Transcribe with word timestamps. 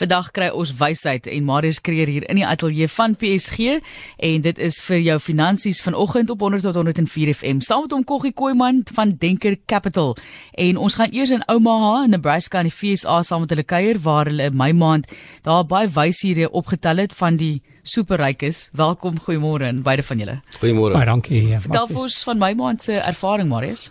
Vandag 0.00 0.30
kry 0.32 0.46
ons 0.56 0.70
wysheid 0.78 1.26
en 1.28 1.44
Marius 1.44 1.82
Kreer 1.84 2.08
hier 2.08 2.24
in 2.32 2.38
die 2.38 2.46
ateljee 2.48 2.88
van 2.88 3.12
PSG 3.20 3.82
en 4.24 4.44
dit 4.46 4.60
is 4.64 4.78
vir 4.86 5.02
jou 5.04 5.16
finansies 5.20 5.82
vanoggend 5.84 6.32
op 6.32 6.40
100 6.40 6.64
tot 6.64 6.78
104 6.78 7.34
FM 7.34 7.60
saam 7.66 7.84
met 7.84 7.92
hom 7.92 8.06
Koggie 8.08 8.32
Koiman 8.32 8.80
van 8.96 9.12
Denker 9.20 9.58
Capital. 9.68 10.16
En 10.56 10.80
ons 10.80 10.96
gaan 10.96 11.12
eers 11.12 11.34
in 11.36 11.44
Omaha 11.52 12.06
in 12.06 12.16
Nebraska 12.16 12.64
in 12.64 12.70
die 12.70 12.76
FSA 12.78 13.20
saam 13.28 13.44
met 13.44 13.52
hulle 13.52 13.66
kuier 13.68 14.00
waar 14.00 14.32
hulle 14.32 14.48
in 14.48 14.56
Mei 14.56 14.72
maand 14.72 15.12
daar 15.44 15.68
baie 15.68 15.92
wyshede 15.92 16.48
opgetel 16.48 17.04
het 17.04 17.12
van 17.20 17.36
die 17.36 17.60
superrykes. 17.84 18.70
Welkom, 18.72 19.20
goeiemôre 19.20 19.68
aan 19.68 19.84
beide 19.84 20.08
van 20.08 20.24
julle. 20.24 20.40
Goeiemôre. 20.62 20.96
Baie 20.96 21.12
dankie. 21.12 21.44
Vertel 21.60 21.92
vir 21.92 22.04
ons 22.08 22.22
van 22.24 22.40
Mei 22.40 22.54
maand 22.56 22.88
se 22.88 22.96
ervaring 22.96 23.52
Marius. 23.52 23.90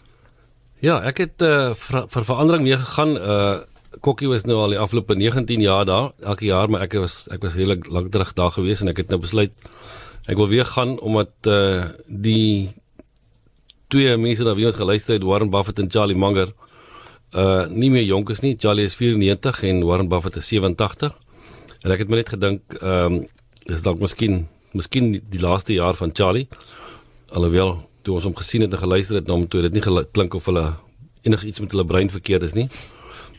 Ja, 0.80 1.02
ek 1.04 1.18
het 1.20 1.44
uh, 1.44 1.76
vir, 1.76 2.06
vir 2.08 2.26
verandering 2.26 2.66
mee 2.66 2.82
gegaan. 2.82 3.20
Uh 3.20 3.58
Kokkie 4.00 4.30
was 4.30 4.46
nou 4.46 4.60
al 4.62 4.76
die 4.76 4.80
afgelope 4.80 5.16
19 5.18 5.62
jaar 5.62 5.86
daar, 5.86 6.12
elke 6.22 6.46
jaar, 6.46 6.70
maar 6.70 6.86
ek 6.86 6.94
was 7.02 7.28
ek 7.34 7.42
was 7.42 7.58
heeltemal 7.58 7.94
lank 8.00 8.12
terug 8.14 8.34
daar 8.38 8.54
gewees 8.54 8.84
en 8.84 8.92
ek 8.92 9.02
het 9.04 9.10
nou 9.10 9.20
besluit 9.24 9.52
ek 10.30 10.38
wil 10.38 10.50
weer 10.52 10.66
gaan 10.66 11.00
omdat 11.00 11.50
uh 11.50 11.90
die 12.06 12.70
twee 13.90 14.14
mense 14.18 14.46
wat 14.46 14.60
ons 14.62 14.78
geluister 14.78 15.16
het, 15.18 15.26
Warren 15.26 15.50
Buffett 15.50 15.80
en 15.82 15.90
Charlie 15.90 16.18
Munger, 16.18 16.54
uh 17.34 17.66
nie 17.70 17.90
meer 17.90 18.06
jonk 18.06 18.30
is 18.30 18.44
nie. 18.46 18.56
Charlie 18.58 18.86
is 18.86 18.96
94 18.96 19.64
en 19.64 19.84
Warren 19.86 20.10
Buffett 20.10 20.38
is 20.38 20.48
87. 20.48 21.16
En 21.82 21.92
ek 21.92 22.04
het 22.04 22.10
my 22.10 22.22
net 22.22 22.30
gedink, 22.30 22.78
ehm 22.82 23.20
um, 23.20 23.20
dis 23.70 23.82
dalk 23.86 24.00
miskien 24.02 24.48
miskien 24.74 25.12
die 25.30 25.42
laaste 25.42 25.74
jaar 25.74 25.98
van 25.98 26.14
Charlie. 26.14 26.48
Alhoewel 27.34 27.80
toe 28.06 28.16
ons 28.16 28.26
hom 28.26 28.36
gesien 28.38 28.62
het 28.62 28.74
en 28.74 28.82
geluister 28.82 29.20
het 29.20 29.28
na 29.28 29.34
hom 29.34 29.48
toe, 29.48 29.62
dit 29.66 29.74
nie 29.74 30.06
klink 30.14 30.34
of 30.38 30.46
hulle 30.46 30.76
enigiets 31.26 31.60
met 31.60 31.74
hulle 31.74 31.86
brein 31.86 32.10
verkeerd 32.10 32.44
is 32.44 32.54
nie. 32.54 32.70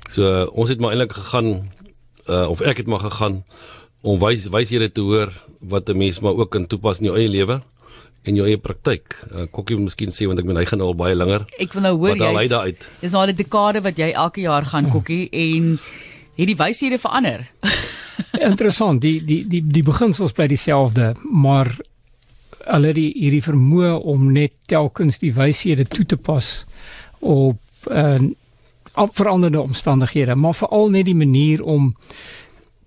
So 0.08 0.46
ons 0.54 0.68
het 0.68 0.80
maar 0.80 0.90
eintlik 0.94 1.12
gegaan 1.12 1.70
uh, 2.28 2.48
of 2.48 2.60
ek 2.60 2.76
het 2.76 2.86
maar 2.86 3.04
gegaan 3.04 3.42
om 4.00 4.18
wys 4.20 4.48
wyshede 4.48 4.92
te 4.92 5.00
hoor 5.00 5.32
wat 5.60 5.88
'n 5.88 5.98
mens 5.98 6.20
maar 6.20 6.34
ook 6.34 6.50
kan 6.50 6.66
toepas 6.66 7.00
in 7.00 7.06
jou 7.06 7.16
eie 7.16 7.28
lewe 7.28 7.60
en 8.22 8.34
jou 8.34 8.46
eie 8.46 8.58
praktyk. 8.58 9.16
Uh, 9.32 9.46
Kokkie 9.50 9.76
wil 9.76 9.84
miskien 9.84 10.12
sê 10.12 10.26
want 10.26 10.38
ek 10.38 10.46
ben 10.46 10.56
hy 10.56 10.64
gaan 10.64 10.80
al 10.80 10.94
baie 10.94 11.14
langer. 11.16 11.46
Ek 11.58 11.72
wil 11.72 11.82
nou 11.82 11.96
hoor 11.96 12.16
jy. 12.16 12.76
Dis 13.00 13.12
nou 13.12 13.22
al 13.22 13.32
'n 13.32 13.36
dekade 13.36 13.80
wat 13.80 13.96
jy 13.96 14.10
elke 14.12 14.40
jaar 14.40 14.64
gaan 14.64 14.84
ja. 14.84 14.90
Kokkie 14.90 15.28
en 15.30 15.78
het 16.36 16.46
die 16.46 16.56
wyshede 16.56 16.98
verander. 16.98 17.48
Interessant. 18.50 19.00
Die 19.00 19.24
die 19.24 19.44
die 19.48 19.62
die 19.66 19.82
beginsels 19.82 20.32
bly 20.32 20.46
dieselfde, 20.46 21.14
maar 21.24 21.76
hulle 22.68 22.92
die 22.92 23.12
hierdie 23.16 23.42
vermoë 23.42 23.94
om 24.04 24.32
net 24.32 24.52
telkens 24.66 25.18
die 25.18 25.32
wyshede 25.32 25.86
toe 25.88 26.04
te 26.04 26.16
pas 26.16 26.66
op 27.20 27.56
'n 27.88 27.96
uh, 27.96 28.30
veranderde 28.94 29.60
omstandighede, 29.60 30.34
maar 30.34 30.54
veral 30.54 30.90
net 30.90 31.04
die 31.04 31.16
manier 31.16 31.62
om 31.62 31.96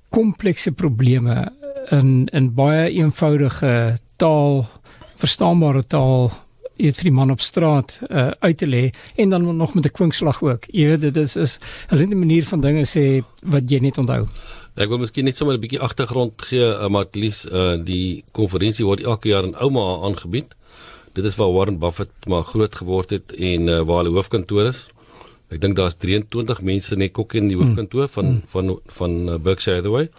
komplekse 0.10 0.72
probleme 0.72 1.52
in 1.92 2.28
in 2.32 2.54
baie 2.54 2.90
eenvoudige 2.92 3.98
taal, 4.16 4.66
verstaanbare 5.16 5.84
taal, 5.84 6.32
eet 6.78 6.98
vir 6.98 7.10
die 7.10 7.16
man 7.16 7.32
op 7.34 7.42
straat 7.44 8.00
uh, 8.10 8.32
uit 8.42 8.58
te 8.58 8.68
lê 8.68 8.84
en 9.22 9.30
dan 9.30 9.46
nog 9.58 9.74
met 9.74 9.86
'n 9.86 9.92
kwinkslag 9.92 10.42
ook. 10.42 10.66
Jy 10.72 10.86
weet 10.88 11.02
dit 11.02 11.18
is 11.18 11.36
is 11.36 11.60
'n 11.90 12.18
manier 12.18 12.44
van 12.44 12.62
dinge 12.62 12.86
sê 12.86 13.24
wat 13.44 13.70
jy 13.70 13.80
net 13.80 13.98
onthou. 13.98 14.28
Ek 14.76 14.90
wil 14.90 14.98
miskien 14.98 15.26
net 15.26 15.36
sommer 15.36 15.56
'n 15.56 15.62
bietjie 15.62 15.80
agtergrond 15.80 16.42
gee, 16.42 16.66
uh, 16.66 16.88
maar 16.88 17.06
at 17.06 17.16
least 17.16 17.46
uh, 17.46 17.78
die 17.84 18.24
konferensie 18.32 18.86
word 18.86 19.04
elke 19.04 19.30
jaar 19.30 19.44
in 19.44 19.56
Omaha 19.56 20.06
aangebied. 20.06 20.56
Dit 21.14 21.26
is 21.26 21.36
waar 21.36 21.54
Warren 21.54 21.80
Buffett 21.80 22.12
maar 22.28 22.44
groot 22.44 22.76
geword 22.76 23.10
het 23.10 23.32
en 23.32 23.68
uh, 23.68 23.82
waar 23.82 24.04
hulle 24.04 24.16
hoofkantoor 24.16 24.66
is. 24.66 24.88
Ek 25.54 25.62
dink 25.62 25.78
daar's 25.78 25.98
23 26.02 26.62
mense 26.66 26.96
net 26.98 27.14
kokkie 27.14 27.44
in 27.44 27.50
die 27.52 27.58
hmm. 27.58 27.74
hoofkantoor 27.74 28.10
van 28.10 28.26
mm. 28.26 28.42
van 28.54 28.72
van, 28.74 28.80
van 28.98 29.18
uh, 29.30 29.38
Berkshire 29.38 29.82
Hathaway. 29.82 30.10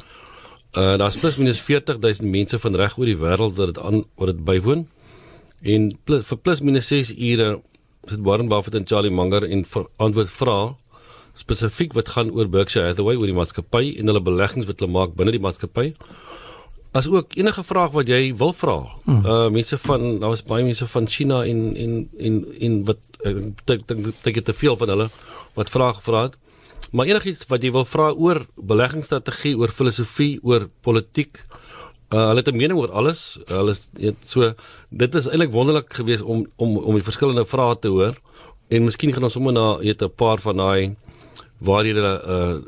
Uh 0.75 0.97
daar's 0.99 1.19
plus 1.19 1.37
minus 1.39 1.61
40000 1.63 2.31
mense 2.31 2.59
van 2.59 2.75
reg 2.79 2.99
oor 2.99 3.11
die 3.11 3.19
wêreld 3.19 3.59
wat 3.59 3.75
dit 3.75 3.79
aan 3.83 4.05
wat 4.21 4.33
dit 4.33 4.45
bywoon. 4.47 4.87
En 5.65 5.91
plus, 6.05 6.27
vir 6.29 6.39
plus 6.39 6.61
minus 6.61 6.91
6 6.93 7.15
ure 7.15 7.61
sit 8.07 8.21
Warren 8.27 8.49
Buffett 8.49 8.75
en 8.75 8.87
Charlie 8.87 9.13
Munger 9.15 9.47
en 9.49 9.65
antwoord 9.97 10.31
vra 10.31 10.59
spesifiek 11.35 11.95
wat 11.99 12.13
gaan 12.15 12.31
oor 12.31 12.51
Berkshire 12.51 12.91
Hathaway 12.91 13.17
oor 13.19 13.31
die 13.31 13.37
maatskappy 13.37 13.95
en 13.99 14.11
hulle 14.11 14.23
beleggings 14.23 14.69
wat 14.69 14.83
hulle 14.83 14.93
maak 14.95 15.17
binne 15.19 15.35
die 15.35 15.43
maatskappy. 15.43 15.93
As 16.95 17.09
ook 17.11 17.35
enige 17.35 17.65
vraag 17.67 17.91
wat 17.97 18.11
jy 18.11 18.35
wil 18.39 18.53
vra. 18.55 18.77
Mm. 19.05 19.25
Uh 19.25 19.49
mense 19.55 19.79
van 19.83 20.21
daar 20.23 20.35
was 20.35 20.45
baie 20.47 20.67
mense 20.67 20.87
van 20.87 21.09
China 21.11 21.43
en 21.47 21.65
en 21.75 21.97
en 22.19 22.45
en 22.61 22.77
wat 22.91 23.03
ek 23.25 23.87
dink 23.89 24.05
dit 24.05 24.35
het 24.37 24.45
te 24.45 24.53
veel 24.53 24.77
van 24.77 24.89
hulle 24.89 25.09
wat 25.55 25.71
vrae 25.71 25.95
gevra 25.95 26.23
het. 26.29 26.35
Maar 26.93 27.07
enigiets 27.11 27.47
wat 27.51 27.63
jy 27.63 27.73
wil 27.75 27.87
vra 27.89 28.11
oor 28.13 28.45
beleggingsstrategie, 28.55 29.57
oor 29.59 29.73
filosofie, 29.73 30.39
oor 30.43 30.69
politiek, 30.87 31.41
uh, 32.13 32.29
hulle 32.31 32.43
het 32.43 32.49
'n 32.49 32.57
mening 32.57 32.79
oor 32.79 32.93
alles. 32.93 33.39
Hulle 33.49 33.71
is 33.71 33.91
so 34.25 34.55
dit 34.91 35.15
is 35.15 35.27
eintlik 35.27 35.53
wonderlik 35.53 35.93
geweest 35.93 36.23
om 36.23 36.47
om 36.57 36.77
om 36.77 36.95
die 36.95 37.09
verskillende 37.09 37.45
vrae 37.45 37.79
te 37.81 37.89
hoor 37.89 38.15
en 38.69 38.85
miskien 38.85 39.13
gaan 39.13 39.27
ons 39.27 39.33
sommer 39.33 39.53
na 39.53 39.79
weet 39.79 40.03
'n 40.03 40.15
paar 40.17 40.39
van 40.39 40.57
daai 40.57 40.97
waar 41.59 41.85
jy 41.87 41.95
uh, 41.97 42.59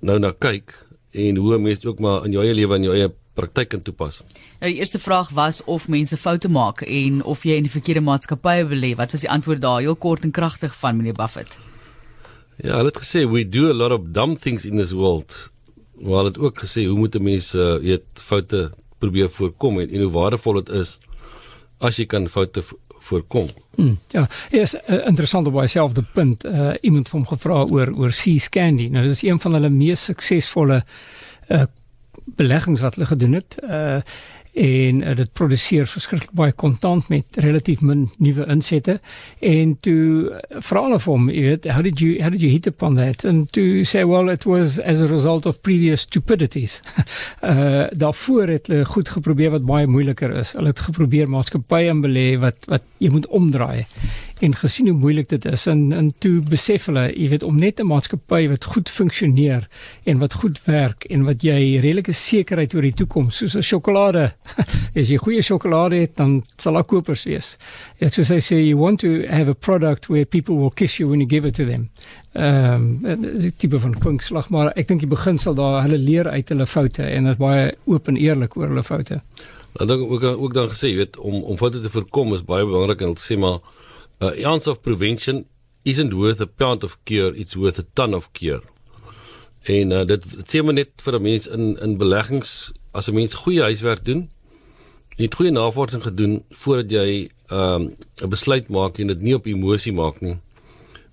nou 0.00 0.18
na 0.18 0.32
kyk 0.32 0.74
en 1.12 1.36
hoe 1.36 1.58
mense 1.58 1.88
ook 1.88 2.00
maar 2.00 2.24
in 2.24 2.32
jou 2.32 2.44
eie 2.44 2.54
lewe 2.54 2.74
en 2.74 2.82
jou 2.82 2.94
eie 2.94 3.10
praktyk 3.34 3.72
in 3.72 3.82
toepas. 3.82 4.22
Nou 4.60 4.72
die 4.72 4.80
eerste 4.80 4.98
vraag 4.98 5.30
was 5.36 5.62
of 5.64 5.88
mense 5.88 6.16
foute 6.16 6.48
maak 6.48 6.82
en 6.82 7.22
of 7.22 7.44
jy 7.46 7.56
in 7.60 7.66
die 7.68 7.72
verkeerde 7.72 8.02
maatskappye 8.04 8.66
belê. 8.70 8.94
Wat 8.98 9.14
was 9.14 9.24
die 9.24 9.30
antwoord 9.30 9.62
daar? 9.62 9.80
Heel 9.80 9.96
kort 9.96 10.24
en 10.26 10.34
kragtig 10.34 10.74
van 10.76 10.96
meneer 10.96 11.16
Buffett. 11.18 11.56
Ja, 12.60 12.76
hulle 12.76 12.90
het 12.92 13.00
gesê 13.00 13.24
we 13.30 13.44
do 13.48 13.70
a 13.70 13.76
lot 13.76 13.94
of 13.94 14.10
dumb 14.12 14.36
things 14.36 14.64
in 14.64 14.76
this 14.76 14.92
world. 14.92 15.50
Maar 16.00 16.16
hulle 16.22 16.32
het 16.34 16.38
ook 16.38 16.60
gesê 16.64 16.86
hoe 16.86 16.98
moet 16.98 17.18
mense 17.20 17.58
uh, 17.58 17.80
weet 17.80 18.04
foute 18.20 18.70
probeer 18.98 19.30
voorkom 19.30 19.80
en, 19.80 19.90
en 19.90 20.04
hoe 20.04 20.12
waardevol 20.12 20.60
dit 20.60 20.68
is 20.82 20.98
as 21.80 21.96
jy 21.96 22.04
kan 22.06 22.28
foute 22.28 22.62
voorkom. 23.00 23.48
Hmm, 23.78 23.96
ja, 24.12 24.26
is 24.50 24.74
uh, 24.74 25.06
interessant 25.08 25.46
op 25.46 25.56
dieselfde 25.56 26.02
punt. 26.14 26.44
Uh, 26.44 26.74
iemand 26.80 27.08
het 27.08 27.14
hom 27.16 27.26
gevra 27.26 27.62
oor 27.64 27.92
oor 27.96 28.12
Sea 28.12 28.38
Scandy. 28.38 28.90
Nou 28.92 29.06
dis 29.06 29.22
een 29.24 29.40
van 29.40 29.56
hulle 29.56 29.70
mees 29.72 30.04
suksesvolle 30.10 30.82
uh, 31.48 31.64
beleggings 32.36 32.80
wat 32.84 32.94
hulle 32.94 33.06
gedoen 33.06 33.40
het. 33.40 33.58
Uh 33.62 34.00
en 34.52 35.02
uh, 35.02 35.12
dit 35.16 35.28
produseer 35.32 35.86
verskriklik 35.86 36.32
baie 36.34 36.52
kontant 36.52 37.08
met 37.08 37.36
relatief 37.38 37.80
min 37.86 38.08
nuwe 38.18 38.46
insette. 38.50 38.96
En 39.46 39.76
toe 39.80 40.40
vra 40.50 40.82
hulle 40.88 40.98
vir 40.98 41.12
hom 41.12 41.28
jy 41.30 41.44
weet 41.44 41.68
how 41.70 41.84
did 41.86 42.02
you 42.02 42.16
how 42.18 42.32
did 42.34 42.42
you 42.42 42.50
hit 42.50 42.66
upon 42.66 42.98
that? 42.98 43.24
And 43.24 43.46
to 43.54 43.84
say 43.84 44.02
well 44.04 44.28
it 44.28 44.46
was 44.46 44.80
as 44.80 45.00
a 45.00 45.06
result 45.06 45.46
of 45.46 45.62
previous 45.62 46.00
stupidities. 46.08 46.80
Uh 47.46 47.86
daarvoor 48.02 48.48
het 48.56 48.66
hulle 48.66 48.84
goed 48.84 49.08
geprobeer 49.08 49.54
wat 49.54 49.68
baie 49.68 49.86
moeiliker 49.86 50.34
is. 50.42 50.56
Hulle 50.58 50.74
het 50.74 50.82
geprobeer 50.88 51.30
maatskappye 51.30 51.94
belê 52.02 52.34
wat 52.42 52.66
wat 52.66 52.82
jy 52.98 53.10
moet 53.14 53.26
omdraai 53.26 53.86
en 54.40 54.54
gesien 54.56 54.88
hoe 54.88 54.96
moeilik 54.96 55.28
dit 55.28 55.44
is 55.44 55.66
en 55.66 55.92
en 55.92 56.10
toe 56.18 56.40
besef 56.40 56.86
hulle 56.88 57.06
jy 57.10 57.28
weet 57.28 57.42
om 57.42 57.58
net 57.58 57.80
'n 57.80 57.86
maatskappy 57.86 58.48
wat 58.48 58.64
goed 58.64 58.88
funksioneer 58.88 59.68
en 60.04 60.18
wat 60.18 60.32
goed 60.42 60.60
werk 60.64 61.04
en 61.04 61.24
wat 61.24 61.42
jy 61.42 61.80
redelike 61.80 62.12
sekerheid 62.12 62.74
oor 62.74 62.82
die 62.82 62.96
toekoms 63.02 63.36
soos 63.36 63.56
'n 63.56 63.62
sjokolade 63.62 64.32
as 65.00 65.08
jy 65.08 65.16
goeie 65.16 65.42
sjokolade 65.42 66.00
het 66.00 66.16
dan 66.16 66.42
sal 66.56 66.74
daar 66.74 66.84
kopers 66.84 67.24
wees. 67.24 67.56
It's 67.98 68.16
so 68.16 68.22
they 68.22 68.40
say 68.40 68.60
you 68.62 68.76
want 68.78 69.00
to 69.00 69.26
have 69.28 69.50
a 69.50 69.54
product 69.54 70.08
where 70.08 70.24
people 70.24 70.56
will 70.56 70.70
kiss 70.70 70.98
you 70.98 71.08
when 71.08 71.20
you 71.20 71.28
give 71.28 71.46
it 71.46 71.54
to 71.54 71.64
them. 71.64 71.88
Ehm 72.32 73.04
um, 73.04 73.26
die 73.40 73.52
tipe 73.56 73.80
van 73.80 73.98
kwinkslag 73.98 74.50
maar 74.50 74.72
ek 74.76 74.88
dink 74.88 75.00
die 75.00 75.10
beginsel 75.10 75.54
daar 75.54 75.82
hulle 75.82 75.98
leer 75.98 76.28
uit 76.28 76.48
hulle 76.48 76.66
foute 76.66 77.02
en 77.02 77.26
is 77.26 77.36
baie 77.36 77.74
oop 77.86 78.08
en 78.08 78.16
eerlik 78.16 78.56
oor 78.56 78.68
hulle 78.68 78.84
foute. 78.84 79.20
Dan 79.72 79.90
ook 79.90 80.22
ook 80.22 80.54
dan 80.54 80.70
gesê 80.70 80.94
weet 80.96 81.18
om 81.18 81.42
om 81.42 81.56
foute 81.56 81.80
te 81.80 81.90
voorkom 81.90 82.34
is 82.34 82.44
baie 82.44 82.64
belangrik 82.64 83.00
en 83.00 83.16
sê 83.18 83.38
maar 83.38 83.60
uh, 84.20 84.32
ounce 84.44 84.70
of 84.70 84.82
prevention 84.82 85.44
isn't 85.84 86.12
worth 86.12 86.40
a 86.40 86.46
pound 86.46 86.84
of 86.84 86.96
cure 87.04 87.34
it's 87.36 87.56
worth 87.56 87.78
a 87.78 87.86
ton 87.94 88.14
of 88.14 88.32
cure 88.32 88.62
en 89.64 89.92
uh, 89.92 90.04
dit 90.08 90.24
sê 90.48 90.62
maar 90.64 90.76
net 90.76 90.92
vir 91.04 91.18
'n 91.18 91.22
mens 91.22 91.46
in 91.46 91.76
in 91.84 91.98
beleggings 91.98 92.72
as 92.92 93.08
'n 93.08 93.14
mens 93.14 93.34
goeie 93.34 93.62
huiswerk 93.62 94.04
doen 94.04 94.28
jy 95.16 95.24
het 95.24 95.34
goeie 95.34 95.52
navorsing 95.52 96.02
gedoen 96.02 96.44
voordat 96.50 96.90
jy 96.90 97.30
ehm, 97.50 97.82
'n 97.82 98.24
um, 98.24 98.30
besluit 98.30 98.68
maak 98.68 98.98
en 98.98 99.06
dit 99.06 99.20
nie 99.20 99.34
op 99.34 99.46
emosie 99.46 99.92
maak 99.92 100.20
nie 100.20 100.36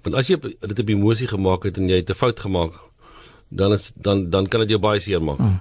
want 0.04 0.16
as 0.16 0.28
jy 0.28 0.38
dit 0.42 0.80
op 0.80 0.90
emosie 0.90 1.28
gemaak 1.28 1.64
het 1.64 1.78
en 1.78 1.90
jy 1.90 1.96
het 2.04 2.10
'n 2.10 2.22
fout 2.24 2.40
gemaak 2.40 2.74
dan 3.50 3.74
is 3.74 3.94
dan 3.96 4.30
dan 4.30 4.48
kan 4.48 4.60
dit 4.62 4.70
jou 4.70 4.80
baie 4.80 5.00
seer 5.00 5.24
maak 5.24 5.40
hmm. 5.40 5.60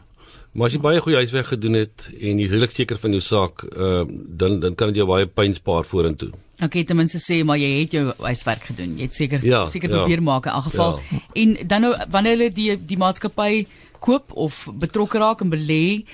Maar 0.57 0.71
as 0.71 0.73
jy 0.73 0.81
baie 0.81 1.01
goeie 1.05 1.19
huiswerk 1.21 1.51
gedoen 1.53 1.75
het 1.77 2.07
en 2.17 2.39
jy 2.41 2.47
is 2.49 2.55
regtig 2.57 2.73
seker 2.73 2.97
van 2.97 3.13
jou 3.13 3.21
saak, 3.21 3.61
uh, 3.77 4.05
dan 4.09 4.61
dan 4.61 4.75
kan 4.75 4.89
dit 4.89 5.03
jou 5.03 5.07
baie 5.07 5.27
pyn 5.29 5.53
spaar 5.53 5.85
vorentoe. 5.85 6.31
Okay, 6.57 6.85
ten 6.89 6.97
minste 6.97 7.19
sê 7.21 7.43
maar 7.45 7.59
jy 7.61 7.69
het 7.83 7.93
jou 7.93 8.05
huiswerk 8.17 8.63
gedoen. 8.71 8.95
Jy 8.97 9.09
het 9.11 9.17
seker 9.19 9.43
ja, 9.45 9.65
seker 9.69 9.91
ja. 9.93 9.99
probeer 9.99 10.23
maak 10.25 10.47
in 10.49 10.55
elk 10.57 10.71
geval. 10.71 11.01
Ja. 11.11 11.19
En 11.43 11.57
dan 11.69 11.85
nou 11.85 11.93
wanneer 12.09 12.39
hulle 12.39 12.53
die 12.57 12.71
die 12.81 12.97
maatskappy 12.97 13.67
koop 14.01 14.33
of 14.33 14.63
betrokke 14.73 15.21
raak 15.21 15.45
en 15.45 15.53
belê 15.53 16.07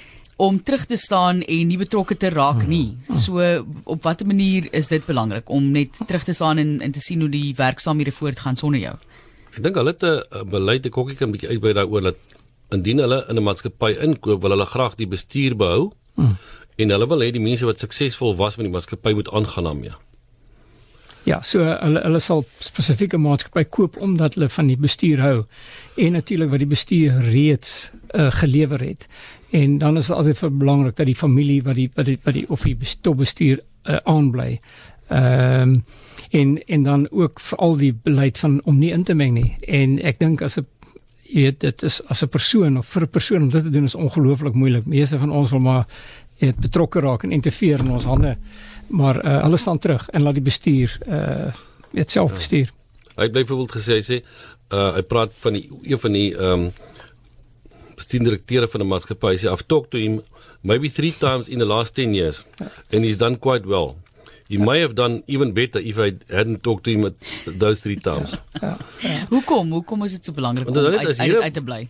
om 0.43 0.59
terug 0.62 0.89
te 0.91 0.99
staan 0.99 1.44
en 1.47 1.71
nie 1.71 1.79
betrokke 1.79 2.17
te 2.19 2.33
raak 2.35 2.65
hmm. 2.65 2.69
nie. 2.69 3.15
So 3.15 3.39
op 3.85 4.03
watter 4.03 4.27
manier 4.27 4.67
is 4.75 4.91
dit 4.91 5.06
belangrik 5.06 5.50
om 5.50 5.71
net 5.71 5.94
terug 6.09 6.27
te 6.27 6.35
staan 6.35 6.59
en 6.59 6.79
en 6.83 6.93
te 6.93 7.00
sien 7.00 7.23
hoe 7.23 7.31
die 7.31 7.55
werksaamhede 7.55 8.15
voortgaan 8.19 8.59
sonder 8.59 8.83
jou? 8.83 8.97
Ek 9.55 9.62
dink 9.62 9.79
hulle 9.79 9.94
het 9.94 10.03
'n 10.03 10.49
beleid 10.50 10.87
ek 10.87 10.93
kokkie 10.93 11.17
kan 11.17 11.29
'n 11.29 11.33
bietjie 11.33 11.50
uitbrei 11.55 11.75
daaroor 11.75 12.03
dat 12.03 12.19
indien 12.71 12.99
hulle 12.99 13.25
in 13.29 13.39
'n 13.39 13.44
maatskappy 13.44 13.93
inkoop, 14.00 14.41
wil 14.43 14.50
hulle 14.50 14.67
graag 14.67 14.94
die 14.97 15.06
bestuur 15.06 15.56
behou. 15.56 15.93
Hmm. 16.15 16.37
En 16.77 16.89
hulle 16.91 17.06
wil 17.06 17.21
hê 17.21 17.31
die 17.31 17.41
mense 17.41 17.67
wat 17.67 17.79
suksesvol 17.79 18.35
was 18.37 18.56
met 18.56 18.67
die 18.67 18.73
maatskappy 18.73 19.12
moet 19.12 19.31
aangaan 19.31 19.65
daarmee. 19.65 19.93
Ja, 19.93 19.99
so 21.42 21.62
hulle 21.62 22.00
hulle 22.02 22.20
sal 22.20 22.44
spesifieke 22.58 23.19
maatskappy 23.19 23.64
koop 23.70 23.96
omdat 24.02 24.34
hulle 24.34 24.48
van 24.50 24.70
die 24.70 24.78
bestuur 24.80 25.20
hou 25.22 25.36
en 26.02 26.16
natuurlik 26.19 26.50
wat 26.50 26.62
die 26.64 26.70
bestuur 26.70 27.20
reeds 27.30 27.90
uh, 28.14 28.30
gelewer 28.42 28.82
het. 28.82 29.06
En 29.50 29.78
dan 29.78 29.96
is 29.96 30.06
dit 30.06 30.16
altyd 30.16 30.58
belangrik 30.58 30.96
dat 30.96 31.06
die 31.06 31.16
familie 31.16 31.62
wat 31.62 31.78
die 31.78 31.90
wat 31.94 32.06
die, 32.06 32.19
wat 32.24 32.34
die 32.34 32.48
of 32.48 32.62
die 32.62 32.76
bestuur 33.16 33.60
uh, 33.84 33.96
aanbly. 34.04 34.60
Ehm 35.08 35.62
um, 35.62 35.84
en 36.32 36.64
en 36.66 36.82
dan 36.82 37.10
ook 37.10 37.40
vir 37.40 37.58
al 37.58 37.76
die 37.76 37.92
beleid 37.92 38.38
van 38.38 38.60
om 38.64 38.78
nie 38.78 38.90
in 38.90 39.02
te 39.04 39.14
meng 39.14 39.34
nie. 39.34 39.56
En 39.69 39.98
ek 40.00 40.19
dink 40.19 40.42
as 40.42 40.56
'n 40.58 40.66
jy 41.22 41.42
weet 41.42 41.60
dit 41.60 41.82
is 41.82 42.00
as 42.08 42.22
'n 42.22 42.28
persoon 42.28 42.78
of 42.78 42.86
vir 42.86 43.02
'n 43.02 43.08
persoon 43.08 43.42
om 43.42 43.50
dit 43.50 43.62
te 43.62 43.70
doen 43.70 43.84
is 43.84 43.94
ongelooflik 43.94 44.54
moeilik. 44.54 44.86
Meeste 44.86 45.19
van 45.19 45.30
ons 45.30 45.50
wil 45.50 45.60
maar 45.60 45.86
betrokke 46.50 47.00
raak 47.00 47.22
en 47.22 47.32
interfereer 47.32 47.80
in 47.80 47.90
ons 47.90 48.04
hande. 48.04 48.36
Maar 48.93 49.21
uh, 49.25 49.43
hulle 49.47 49.56
staan 49.56 49.79
terug 49.79 50.09
en 50.12 50.23
laat 50.23 50.39
die 50.39 50.49
bestuur 50.49 50.99
uh 51.09 51.53
weet 51.93 52.11
self 52.11 52.31
ja. 52.31 52.37
bestuur. 52.37 52.73
Hy 53.17 53.29
bly 53.29 53.43
byvoorbeeld 53.44 53.75
gesê 53.77 53.99
hy 54.00 54.05
sê 54.06 54.19
uh 54.73 54.93
hy 54.97 55.03
praat 55.09 55.33
van 55.43 55.56
die 55.59 55.67
een 55.83 56.00
van 56.00 56.17
die 56.17 56.29
ehm 56.33 56.67
um, 56.67 56.71
bestuurdirekteure 57.97 58.69
van 58.69 58.81
'n 58.81 58.89
maatskappy 58.89 59.35
sê 59.37 59.50
I've 59.53 59.67
talked 59.67 59.91
to 59.91 59.99
him 59.99 60.23
maybe 60.62 60.89
3 60.89 61.12
times 61.19 61.49
in 61.49 61.59
the 61.59 61.69
last 61.69 61.94
10 61.94 62.15
years 62.15 62.44
ja. 62.59 62.71
and 62.93 63.05
he's 63.05 63.17
done 63.17 63.39
quite 63.39 63.69
well. 63.69 63.97
He 64.49 64.59
may 64.59 64.81
have 64.81 64.94
done 64.94 65.23
even 65.27 65.53
better 65.53 65.81
if 65.81 65.99
I 65.99 66.12
hadn't 66.29 66.62
talked 66.62 66.85
to 66.85 66.91
him 66.91 67.05
at 67.05 67.15
those 67.59 67.81
three 67.81 67.97
times. 67.97 68.37
Ja. 68.61 68.77
ja, 69.00 69.11
ja. 69.11 69.27
Hoekom? 69.29 69.71
Hoekom 69.71 70.05
is 70.05 70.12
dit 70.12 70.25
so 70.25 70.33
belangrik 70.33 70.69
om 70.69 70.77
uit, 70.77 71.06
uit, 71.06 71.21
uit, 71.21 71.43
uit 71.43 71.55
te 71.55 71.62
bly? 71.62 71.89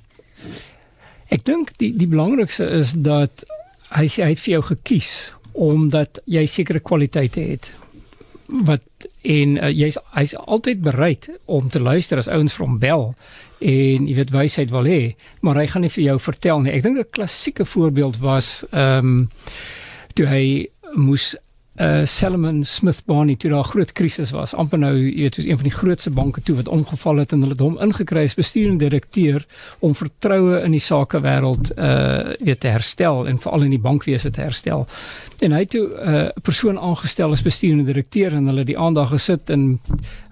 Ek 1.32 1.44
dink 1.44 1.72
die 1.80 1.90
die 1.96 2.08
belangrikste 2.08 2.66
is 2.78 2.92
dat 2.96 3.44
hy 3.92 4.06
sê 4.08 4.26
hy 4.26 4.34
het 4.34 4.42
vir 4.42 4.52
jou 4.58 4.62
gekies 4.72 5.32
omdat 5.52 6.18
jy 6.26 6.46
sekere 6.46 6.80
kwaliteite 6.80 7.40
het 7.40 7.72
wat 8.52 8.82
en 9.22 9.56
uh, 9.56 9.70
jy's 9.70 9.96
hy's 10.12 10.34
altyd 10.36 10.82
bereid 10.84 11.28
om 11.44 11.68
te 11.68 11.80
luister 11.80 12.18
as 12.18 12.28
ouens 12.28 12.54
van 12.58 12.78
bel 12.82 13.14
en 13.62 14.08
jy 14.08 14.16
weet 14.18 14.34
wysheid 14.34 14.72
wil 14.74 14.88
hê 14.88 15.14
maar 15.40 15.60
hy 15.60 15.66
gaan 15.70 15.86
nie 15.86 15.92
vir 15.94 16.04
jou 16.04 16.18
vertel 16.18 16.64
nie. 16.64 16.72
Ek 16.72 16.82
dink 16.82 16.98
'n 16.98 17.14
klassieke 17.14 17.64
voorbeeld 17.64 18.18
was 18.18 18.64
ehm 18.72 19.06
um, 19.06 19.30
toe 20.14 20.26
hy 20.26 20.44
moes 20.94 21.36
uh 21.82 22.04
Salomon 22.06 22.64
Smith 22.64 23.02
Barney 23.06 23.36
toe 23.36 23.50
daar 23.50 23.64
groot 23.64 23.92
krisis 23.92 24.30
was. 24.30 24.54
amper 24.54 24.78
nou, 24.78 24.92
jy 24.96 25.24
weet, 25.24 25.34
soos 25.34 25.48
een 25.48 25.58
van 25.58 25.68
die 25.68 25.74
grootste 25.74 26.10
banke 26.10 26.42
toe 26.42 26.56
wat 26.56 26.68
omgeval 26.68 27.22
het 27.22 27.32
en 27.32 27.42
hulle 27.42 27.56
het 27.56 27.64
hom 27.64 27.78
ingekry 27.82 28.24
as 28.28 28.36
bestuurende 28.38 28.84
direkteur 28.84 29.46
om 29.80 29.94
vertroue 29.94 30.60
in 30.62 30.76
die 30.76 30.82
sakewêreld 30.82 31.72
uh 31.76 32.36
weet 32.42 32.60
te 32.60 32.68
herstel 32.68 33.26
en 33.26 33.38
veral 33.38 33.66
in 33.66 33.74
die 33.74 33.82
bankwese 33.82 34.30
te 34.30 34.40
herstel. 34.40 34.86
En 35.42 35.52
hy 35.52 35.64
het 35.64 35.70
toe 35.70 35.86
'n 35.88 36.14
uh, 36.14 36.28
persoon 36.42 36.78
aangestel 36.78 37.30
as 37.30 37.42
bestuurende 37.42 37.84
direkteur 37.84 38.34
en 38.34 38.46
hulle 38.46 38.64
die 38.64 38.78
aandag 38.78 39.08
gesit 39.08 39.50
en 39.50 39.80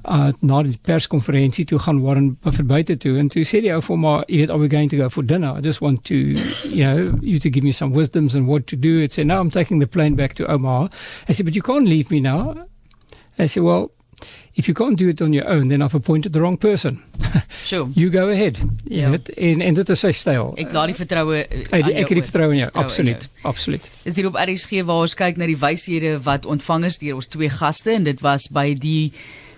uh, 0.04 0.32
na 0.40 0.62
die 0.62 0.78
perskonferensie 0.82 1.64
toe 1.68 1.78
gaan 1.78 2.00
Warren 2.04 2.32
verbuite 2.44 2.96
toe 2.96 3.16
en 3.18 3.28
toe 3.28 3.44
sê 3.44 3.60
die 3.64 3.72
ou 3.74 3.80
vir 3.84 4.00
maar 4.00 4.24
you 4.28 4.46
know 4.46 4.54
are 4.54 4.62
we 4.62 4.68
going 4.68 4.88
to 4.88 4.96
go 4.96 5.08
for 5.08 5.22
dinner? 5.22 5.52
I 5.56 5.60
just 5.60 5.80
want 5.80 6.04
to 6.04 6.14
you 6.14 6.84
know 6.84 7.18
you 7.20 7.38
to 7.38 7.50
give 7.50 7.64
me 7.64 7.72
some 7.72 7.92
wisdoms 7.92 8.34
and 8.34 8.46
what 8.46 8.66
to 8.68 8.76
do. 8.76 9.00
It's 9.00 9.14
say 9.14 9.24
now 9.24 9.40
I'm 9.40 9.50
taking 9.50 9.80
the 9.80 9.86
plane 9.86 10.16
back 10.16 10.34
to 10.34 10.46
Omaha. 10.46 10.88
I 11.28 11.32
said 11.32 11.46
but 11.46 11.54
you 11.54 11.62
can't 11.62 11.88
leave 11.88 12.10
me 12.10 12.20
now. 12.20 12.54
I 13.38 13.46
said 13.46 13.62
well 13.62 13.90
if 14.54 14.68
you 14.68 14.74
can't 14.74 14.98
do 14.98 15.08
it 15.08 15.22
on 15.22 15.32
your 15.32 15.48
own 15.48 15.68
then 15.68 15.82
I've 15.82 15.94
appointed 15.94 16.32
the 16.32 16.40
wrong 16.40 16.56
person. 16.56 17.02
Sure. 17.62 17.88
You 17.94 18.10
go 18.10 18.28
ahead. 18.28 18.58
Ja. 18.84 19.10
yeah. 19.10 19.18
en 19.36 19.60
en 19.60 19.74
dit 19.74 19.88
is 19.88 20.00
sy 20.00 20.10
styl. 20.16 20.54
Ek 20.58 20.72
laat 20.72 20.90
die 20.90 20.96
vertroue 20.96 21.42
ek 21.44 21.74
ek 21.74 22.08
het 22.08 22.16
die 22.16 22.24
vertroue 22.24 22.56
in 22.56 22.62
jou 22.62 22.70
absoluut 22.80 23.28
absoluut. 23.46 23.90
Is 24.08 24.16
hier 24.16 24.26
op 24.30 24.38
RSG 24.40 24.80
waar 24.88 25.04
ons 25.04 25.14
kyk 25.14 25.38
na 25.38 25.46
die 25.46 25.58
wyshede 25.60 26.16
wat 26.24 26.48
ontvang 26.50 26.88
is 26.88 26.98
deur 27.02 27.20
ons 27.20 27.28
twee 27.30 27.52
gaste 27.52 27.92
en 27.94 28.08
dit 28.08 28.24
was 28.24 28.48
by 28.54 28.72
die 28.74 29.12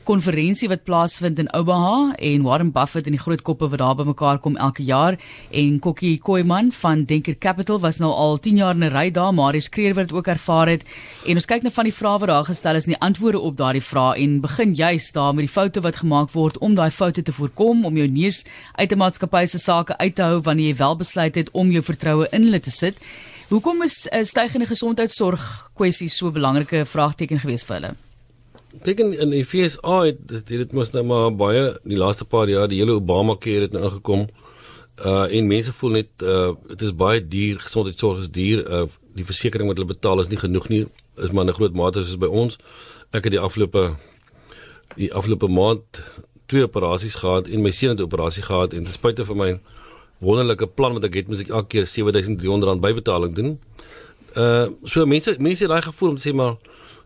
konferensie 0.04 0.68
wat 0.68 0.84
plaasvind 0.84 1.38
in 1.38 1.48
Omaha 1.54 2.14
en 2.18 2.42
Warren 2.42 2.72
Buffett 2.72 3.06
en 3.06 3.14
die 3.14 3.20
groot 3.20 3.42
koppe 3.42 3.68
wat 3.70 3.80
daar 3.80 3.94
bymekaar 3.98 4.38
kom 4.42 4.56
elke 4.56 4.82
jaar. 4.82 5.18
En 5.50 5.78
Kokkie 5.78 6.18
Koeman 6.18 6.72
van 6.72 7.04
Denker 7.04 7.38
Capital 7.38 7.80
was 7.80 7.98
nou 8.02 8.10
al 8.12 8.38
10 8.38 8.56
jaar 8.56 8.74
in 8.74 8.84
'n 8.84 8.92
ry 8.92 9.10
daar 9.10 9.34
maar 9.34 9.52
hy 9.52 9.60
skreeu 9.60 9.94
wat 9.94 10.12
ook 10.12 10.26
ervaar 10.26 10.68
het. 10.68 10.84
En 11.26 11.34
ons 11.34 11.46
kyk 11.46 11.62
nou 11.62 11.72
van 11.72 11.84
die 11.84 11.94
vrae 11.94 12.18
wat 12.18 12.28
daar 12.28 12.44
gestel 12.44 12.74
is 12.74 12.86
en 12.86 12.92
die 12.92 13.00
antwoorde 13.00 13.40
op 13.40 13.56
daardie 13.56 13.82
vrae 13.82 14.16
en 14.16 14.40
begin 14.40 14.74
juist 14.74 15.14
daar 15.14 15.34
met 15.34 15.46
die 15.46 15.54
foute 15.54 15.80
wat 15.80 15.96
gemaak 15.96 16.30
word 16.30 16.58
om 16.58 16.74
daai 16.74 16.90
foute 16.90 17.22
te 17.22 17.32
voorkom 17.32 17.84
om 17.84 17.96
jou 17.96 18.08
neus 18.08 18.44
uit 18.74 18.92
'n 18.92 18.98
maatskappy 18.98 19.46
se 19.46 19.58
sake 19.58 19.96
uit 19.96 20.14
te 20.14 20.22
hou 20.22 20.40
wanneer 20.40 20.66
jy 20.66 20.76
wel 20.76 20.96
besluit 20.96 21.34
het 21.34 21.50
om 21.52 21.70
jou 21.70 21.82
vertroue 21.82 22.26
in 22.32 22.42
hulle 22.42 22.60
te 22.60 22.70
sit. 22.70 22.96
Hoekom 23.48 23.82
is 23.82 24.08
uh, 24.12 24.24
stygende 24.24 24.66
gesondheidsorg 24.66 25.70
kwessie 25.74 26.08
so 26.08 26.26
'n 26.26 26.32
belangrike 26.32 26.86
vraagteken 26.86 27.38
geweest 27.38 27.66
vir 27.66 27.74
hulle? 27.74 28.11
Kyk 28.80 29.00
in, 29.04 29.12
in 29.12 29.30
die 29.30 29.44
FSA 29.44 29.98
het 30.06 30.22
dit, 30.28 30.48
dit 30.48 30.72
mos 30.72 30.92
nou 30.92 31.04
maar 31.04 31.30
baie 31.36 31.64
die 31.84 31.98
laaste 32.00 32.24
paar 32.24 32.48
jaar 32.48 32.68
die 32.68 32.80
hele 32.80 32.96
Obama 32.98 33.36
care 33.36 33.66
het 33.68 33.76
nou 33.76 33.84
ingekom. 33.88 34.26
Uh 35.00 35.26
en 35.28 35.46
mense 35.46 35.72
voel 35.72 35.98
net 35.98 36.24
uh 36.24 36.52
dit 36.68 36.82
is 36.88 36.94
baie 36.96 37.20
duur, 37.20 37.60
gesondheidsorg 37.60 38.24
is 38.24 38.30
duur. 38.30 38.64
Uh 38.68 38.86
die 39.16 39.28
versekerings 39.28 39.68
wat 39.68 39.80
hulle 39.80 39.94
betaal 39.94 40.20
is 40.20 40.32
nie 40.32 40.40
genoeg 40.40 40.68
nie. 40.68 40.86
Is 41.16 41.32
maar 41.32 41.44
'n 41.44 41.54
groot 41.58 41.74
mate 41.74 42.04
soos 42.04 42.18
by 42.18 42.26
ons. 42.26 42.58
Ek 43.12 43.24
het 43.24 43.32
die 43.32 43.40
afgelope 43.40 43.96
die 44.96 45.12
afgelope 45.12 45.48
maand 45.48 46.02
twee 46.46 46.62
operasies 46.62 47.14
gehad 47.14 47.48
en 47.48 47.62
my 47.62 47.70
seun 47.70 47.90
het 47.90 48.00
'n 48.00 48.08
operasie 48.08 48.42
gehad 48.42 48.72
en 48.72 48.84
ten 48.84 48.92
spyte 48.92 49.24
van 49.24 49.36
my 49.36 49.60
wonderlike 50.18 50.66
plan 50.66 50.92
wat 50.92 51.04
ek 51.04 51.14
het, 51.14 51.28
moet 51.28 51.40
ek 51.40 51.48
elke 51.48 51.68
keer 51.68 51.86
7300 51.86 52.68
rand 52.68 52.80
bybetaling 52.80 53.34
doen. 53.34 53.58
Uh 54.36 54.68
so 54.84 55.06
mense 55.06 55.34
mense 55.38 55.62
het 55.64 55.72
daai 55.72 55.82
gevoel 55.82 56.08
om 56.08 56.16
te 56.16 56.30
sê 56.30 56.34
maar 56.34 56.56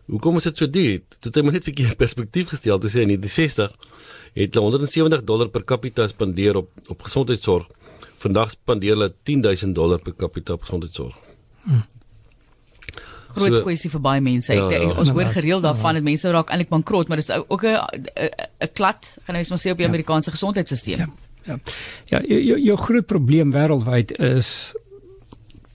Hoekom 0.07 0.39
is 0.39 0.43
dit 0.47 0.57
so 0.57 0.69
duur? 0.71 1.01
Toe 1.19 1.31
het 1.31 1.35
hy 1.35 1.41
net 1.51 1.67
'n 1.67 1.71
bietjie 1.71 1.95
perspektief 1.95 2.47
gestel 2.49 2.79
te 2.79 2.87
sê 2.87 3.03
in 3.03 3.11
die 3.11 3.29
60 3.29 3.71
het 4.33 4.53
hulle 4.53 4.71
170 4.71 5.23
dollar 5.23 5.49
per 5.49 5.63
capita 5.63 6.07
spandeer 6.07 6.55
op 6.55 6.69
op 6.87 7.01
gesondheidsorg. 7.01 7.67
Vandag 8.17 8.49
spandeer 8.51 8.95
hulle 8.95 9.13
10000 9.23 9.75
dollar 9.75 9.99
per 9.99 10.15
capita 10.15 10.53
op 10.53 10.61
gesondheidsorg. 10.61 11.15
Hmm. 11.63 11.83
Groot 13.35 13.55
so, 13.55 13.63
kwessie 13.63 13.89
vir 13.89 14.01
baie 14.01 14.21
mense. 14.21 14.53
Ja, 14.53 14.69
ja, 14.71 14.93
ons 14.97 15.09
hoor 15.09 15.25
gereeld 15.25 15.61
daarvan 15.61 15.93
dat 15.93 16.03
mense 16.03 16.31
raak 16.31 16.49
eintlik 16.49 16.69
bankrot, 16.69 17.07
maar 17.07 17.17
dis 17.17 17.31
ook 17.31 17.63
'n 17.63 17.77
'n 18.63 18.71
klad, 18.73 19.17
gaan 19.25 19.35
ons 19.35 19.49
maar 19.49 19.59
sê 19.59 19.71
op 19.71 19.77
die 19.77 19.85
ja. 19.85 19.91
Amerikaanse 19.91 20.31
gesondheidstelsel. 20.31 20.97
Ja. 20.97 21.09
Ja. 21.43 21.59
Ja, 22.05 22.21
jou 22.21 22.59
jou 22.59 22.77
groot 22.77 23.05
probleem 23.05 23.51
wêreldwyd 23.51 24.11
is 24.19 24.73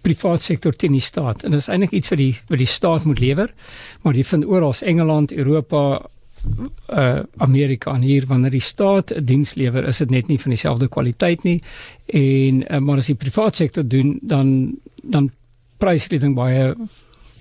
privaat 0.03 0.43
sektor 0.43 0.73
teen 0.73 0.93
die 0.93 1.01
staat. 1.01 1.45
En 1.45 1.51
dit 1.51 1.61
is 1.61 1.69
eintlik 1.69 1.95
iets 1.99 2.13
wat 2.13 2.19
die 2.19 2.33
wat 2.49 2.59
die 2.59 2.71
staat 2.71 3.05
moet 3.05 3.23
lewer. 3.23 3.53
Maar 4.03 4.19
jy 4.19 4.25
vind 4.25 4.47
oral 4.47 4.75
Engeland, 4.81 5.33
Europa, 5.33 5.83
uh 6.91 7.21
Amerika 7.37 7.95
en 7.95 8.03
hier 8.03 8.27
wanneer 8.27 8.51
die 8.51 8.61
staat 8.61 9.13
'n 9.15 9.25
diens 9.25 9.55
lewer, 9.55 9.85
is 9.85 9.99
dit 9.99 10.11
net 10.11 10.27
nie 10.29 10.41
van 10.41 10.51
dieselfde 10.51 10.89
kwaliteit 10.89 11.43
nie. 11.43 11.63
En 12.07 12.63
uh, 12.63 12.79
maar 12.79 12.97
as 12.97 13.07
die 13.07 13.15
privaat 13.15 13.57
sektor 13.57 13.89
doen, 13.89 14.19
dan 14.23 14.77
dan 15.03 15.31
prys 15.79 16.09
dit 16.09 16.21
dan 16.21 16.35
baie 16.35 16.75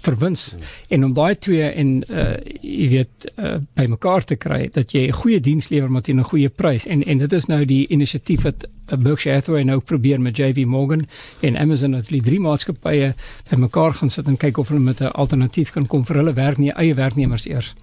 vir 0.01 0.17
wins 0.17 0.51
hmm. 0.51 0.61
en 0.95 1.05
om 1.05 1.13
daai 1.13 1.35
twee 1.35 1.67
en 1.81 1.89
uh 2.09 2.27
jy 2.61 2.87
weet 2.95 3.27
uh 3.37 3.57
by 3.77 3.87
mekaar 3.91 4.25
te 4.25 4.37
kry 4.45 4.69
dat 4.73 4.95
jy 4.95 5.07
'n 5.07 5.19
goeie 5.21 5.39
diens 5.39 5.69
lewer 5.69 5.91
maar 5.91 6.01
teen 6.01 6.19
'n 6.19 6.31
goeie 6.31 6.49
prys 6.49 6.87
en 6.87 7.03
en 7.03 7.17
dit 7.17 7.33
is 7.33 7.45
nou 7.45 7.65
die 7.65 7.85
inisiatief 7.87 8.43
wat 8.43 8.65
Berkshire 8.97 9.35
Hathaway 9.35 9.63
nou 9.63 9.79
probeer 9.79 10.21
met 10.21 10.37
JV 10.37 10.65
Morgan 10.65 11.07
en 11.41 11.57
Amazon 11.57 11.93
het 11.93 12.09
die 12.09 12.21
drie 12.21 12.39
maatskappye 12.39 13.13
by 13.49 13.57
mekaar 13.57 13.93
gaan 13.93 14.09
sit 14.09 14.27
en 14.27 14.37
kyk 14.37 14.57
of 14.57 14.69
hulle 14.69 14.79
met 14.79 15.01
'n 15.01 15.13
alternatief 15.13 15.71
kan 15.71 15.87
kom 15.87 16.05
vir 16.05 16.15
hulle 16.15 16.33
werk 16.33 16.57
nie 16.57 16.71
eie 16.71 16.93
werknemers 16.93 17.45
eers. 17.47 17.73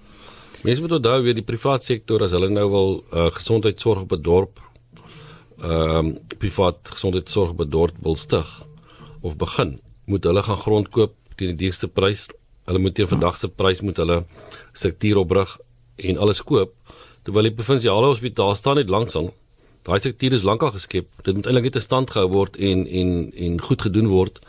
Mense 0.63 0.81
moet 0.81 0.91
onthou 0.91 1.21
weer 1.23 1.35
die 1.35 1.45
privaat 1.45 1.83
sektor 1.83 2.23
as 2.23 2.31
hulle 2.31 2.49
nou 2.49 2.69
wil 2.69 3.03
uh 3.13 3.29
gesondheidsorg 3.31 4.01
op 4.01 4.11
'n 4.11 4.21
dorp 4.21 4.59
ehm 5.63 6.05
um, 6.05 6.17
privaat 6.37 6.79
gesondheidsorg 6.83 7.49
op 7.49 7.61
'n 7.61 7.69
dorp 7.69 7.95
wil 8.01 8.15
stig 8.15 8.65
of 9.21 9.35
begin 9.37 9.79
moet 10.05 10.23
hulle 10.23 10.43
gaan 10.43 10.57
grond 10.57 10.89
koop 10.89 11.13
teen 11.35 11.53
die 11.55 11.65
duurste 11.65 11.87
prys. 11.87 12.27
Hulle 12.67 12.79
moet 12.79 12.95
teen 12.95 13.07
vandag 13.07 13.37
se 13.37 13.47
prys 13.47 13.81
moet 13.81 13.97
hulle 13.97 14.23
struktuur 14.73 15.17
oprig 15.23 15.57
en 15.95 16.17
alles 16.17 16.43
koop. 16.43 16.73
Terwyl 17.23 17.49
die 17.49 17.55
provinsiale 17.55 18.11
hospitaal 18.11 18.55
staan 18.55 18.79
net 18.81 18.89
langs 18.89 19.15
aan. 19.19 19.31
Daai 19.87 19.99
struktuur 19.99 20.33
is 20.33 20.43
lankal 20.43 20.71
geskep. 20.75 21.07
Dit 21.23 21.35
moet 21.35 21.45
eintlik 21.45 21.69
net 21.69 21.79
in 21.79 21.85
stand 21.85 22.11
gehou 22.11 22.29
word 22.29 22.57
en 22.57 22.85
en 22.87 23.31
en 23.47 23.61
goed 23.61 23.81
gedoen 23.87 24.07
word. 24.11 24.39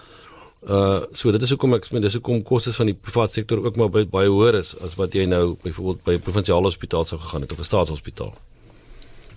Uh 0.68 1.00
so 1.16 1.32
dit 1.32 1.42
is 1.42 1.52
hoekom 1.54 1.75
ek 1.78 1.87
sê 1.87 2.00
dis 2.02 2.18
hoekom 2.18 2.42
kostes 2.42 2.76
van 2.76 2.90
die 2.90 2.99
private 2.99 3.32
sektor 3.38 3.62
ook 3.64 3.76
maar 3.80 3.88
baie, 3.88 4.06
baie 4.06 4.28
hoër 4.28 4.58
is 4.60 4.75
as 4.84 4.99
wat 4.99 5.14
jy 5.16 5.25
nou 5.25 5.56
byvoorbeeld 5.62 6.04
by 6.04 6.12
'n 6.18 6.26
provinsiale 6.26 6.68
hospitaal 6.68 7.04
sou 7.04 7.20
gegaan 7.20 7.46
het 7.46 7.52
of 7.52 7.60
'n 7.60 7.70
staatshospitaal. 7.70 8.34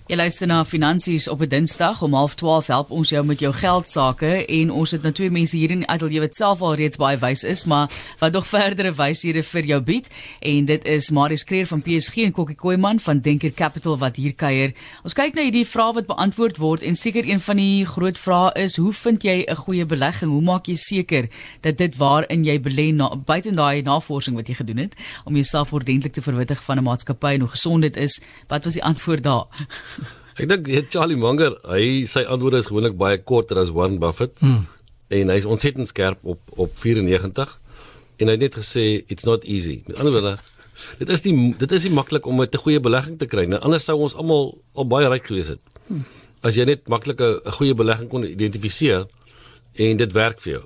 Jy 0.04 0.18
luister 0.20 0.50
na 0.52 0.58
Finansies 0.68 1.30
op 1.32 1.40
'n 1.42 1.48
Dinsdag 1.48 2.02
om 2.02 2.12
12:30 2.12 2.68
help 2.68 2.92
ons 2.92 3.10
jou 3.10 3.26
met 3.26 3.40
jou 3.40 3.54
geld 3.54 3.90
sake 3.90 4.46
en 4.46 4.72
ons 4.72 4.92
het 4.92 5.02
nou 5.02 5.14
twee 5.14 5.30
mense 5.30 5.58
hier 5.58 5.72
in 5.72 5.80
die 5.80 5.88
ateljee 5.88 6.20
wat 6.20 6.36
self 6.36 6.62
al 6.62 6.76
reeds 6.76 6.98
baie 6.98 7.18
wys 7.18 7.44
is, 7.44 7.66
maar 7.66 7.90
wat 8.20 8.32
nog 8.32 8.48
verdere 8.56 8.94
wyshede 8.94 9.44
vir 9.44 9.64
jou 9.64 9.82
bied 9.82 10.08
en 10.40 10.66
dit 10.66 10.86
is 10.86 11.10
Marius 11.10 11.44
Kreer 11.44 11.68
van 11.68 11.82
PSG 11.82 12.18
en 12.18 12.32
Kokkie 12.32 12.56
Koeman 12.56 13.00
van 13.00 13.20
Denker 13.20 13.54
Capital 13.54 13.98
wat 13.98 14.16
hier 14.16 14.34
kuier. 14.34 14.74
Ons 15.04 15.14
kyk 15.14 15.36
na 15.36 15.42
hierdie 15.42 15.68
vrae 15.68 15.94
wat 15.94 16.06
beantwoord 16.06 16.58
word 16.58 16.82
en 16.84 16.96
seker 16.96 17.24
een 17.30 17.40
van 17.40 17.56
die 17.56 17.86
groot 17.86 18.18
vrae 18.18 18.52
is, 18.56 18.76
hoe 18.78 18.94
vind 18.94 19.24
jy 19.24 19.46
'n 19.48 19.56
goeie 19.56 19.86
belegging? 19.86 20.32
Hoe 20.32 20.42
maak 20.42 20.68
jy 20.68 20.76
seker 20.76 21.30
dat 21.62 21.78
dit 21.78 21.96
waarin 21.96 22.44
jy 22.44 22.60
belê 22.60 22.94
na 22.94 23.16
buite 23.16 23.52
daai 23.52 23.82
navorsing 23.82 24.36
wat 24.36 24.48
jy 24.48 24.54
gedoen 24.56 24.78
het 24.78 24.96
om 25.24 25.34
jouself 25.34 25.74
ordentlik 25.74 26.14
te 26.14 26.22
verwittig 26.22 26.64
van 26.64 26.78
'n 26.78 26.84
maatskappy 26.84 27.34
en 27.34 27.40
hoe 27.40 27.50
gesond 27.50 27.82
dit 27.82 27.98
is? 27.98 28.22
Wat 28.48 28.64
was 28.64 28.74
die 28.74 28.84
antwoord 28.84 29.24
daar? 29.24 29.48
Ek 30.34 30.48
dink 30.50 30.70
Charlie 30.90 31.18
Munger, 31.20 31.60
hy 31.70 32.06
sy 32.10 32.24
antwoorde 32.26 32.64
is 32.64 32.70
gewoonlik 32.72 32.96
baie 32.98 33.20
korter 33.22 33.60
as 33.62 33.70
Warren 33.74 34.00
Buffett. 34.02 34.40
Hmm. 34.42 34.64
En 35.14 35.30
hy's 35.30 35.46
ontsettend 35.46 35.90
skerp 35.92 36.24
op 36.26 36.40
op 36.58 36.72
94 36.80 37.52
en 38.18 38.30
hy 38.30 38.34
het 38.34 38.42
net 38.42 38.56
gesê 38.58 38.86
it's 39.14 39.28
not 39.30 39.46
easy. 39.46 39.82
Met 39.86 40.00
ander 40.02 40.16
woorde, 40.16 40.34
dit 41.02 41.10
is 41.14 41.22
nie 41.28 41.52
dit 41.60 41.76
is 41.78 41.86
nie 41.86 41.94
maklik 41.94 42.26
om 42.26 42.42
'n 42.42 42.50
te 42.50 42.58
goeie 42.58 42.80
belegging 42.80 43.20
te 43.20 43.28
kry 43.30 43.46
nie. 43.46 43.60
Anders 43.62 43.86
sou 43.86 44.00
ons 44.00 44.16
almal 44.16 44.58
al 44.74 44.88
baie 44.88 45.10
ryk 45.10 45.28
gewees 45.30 45.54
het. 45.54 45.62
Hmm. 45.88 46.06
As 46.42 46.56
jy 46.56 46.66
net 46.66 46.90
maklik 46.90 47.22
'n 47.22 47.52
goeie 47.52 47.76
belegging 47.76 48.10
kon 48.10 48.24
identifiseer 48.24 49.06
en 49.76 49.98
dit 49.98 50.12
werk 50.12 50.42
vir 50.42 50.54
jou. 50.54 50.64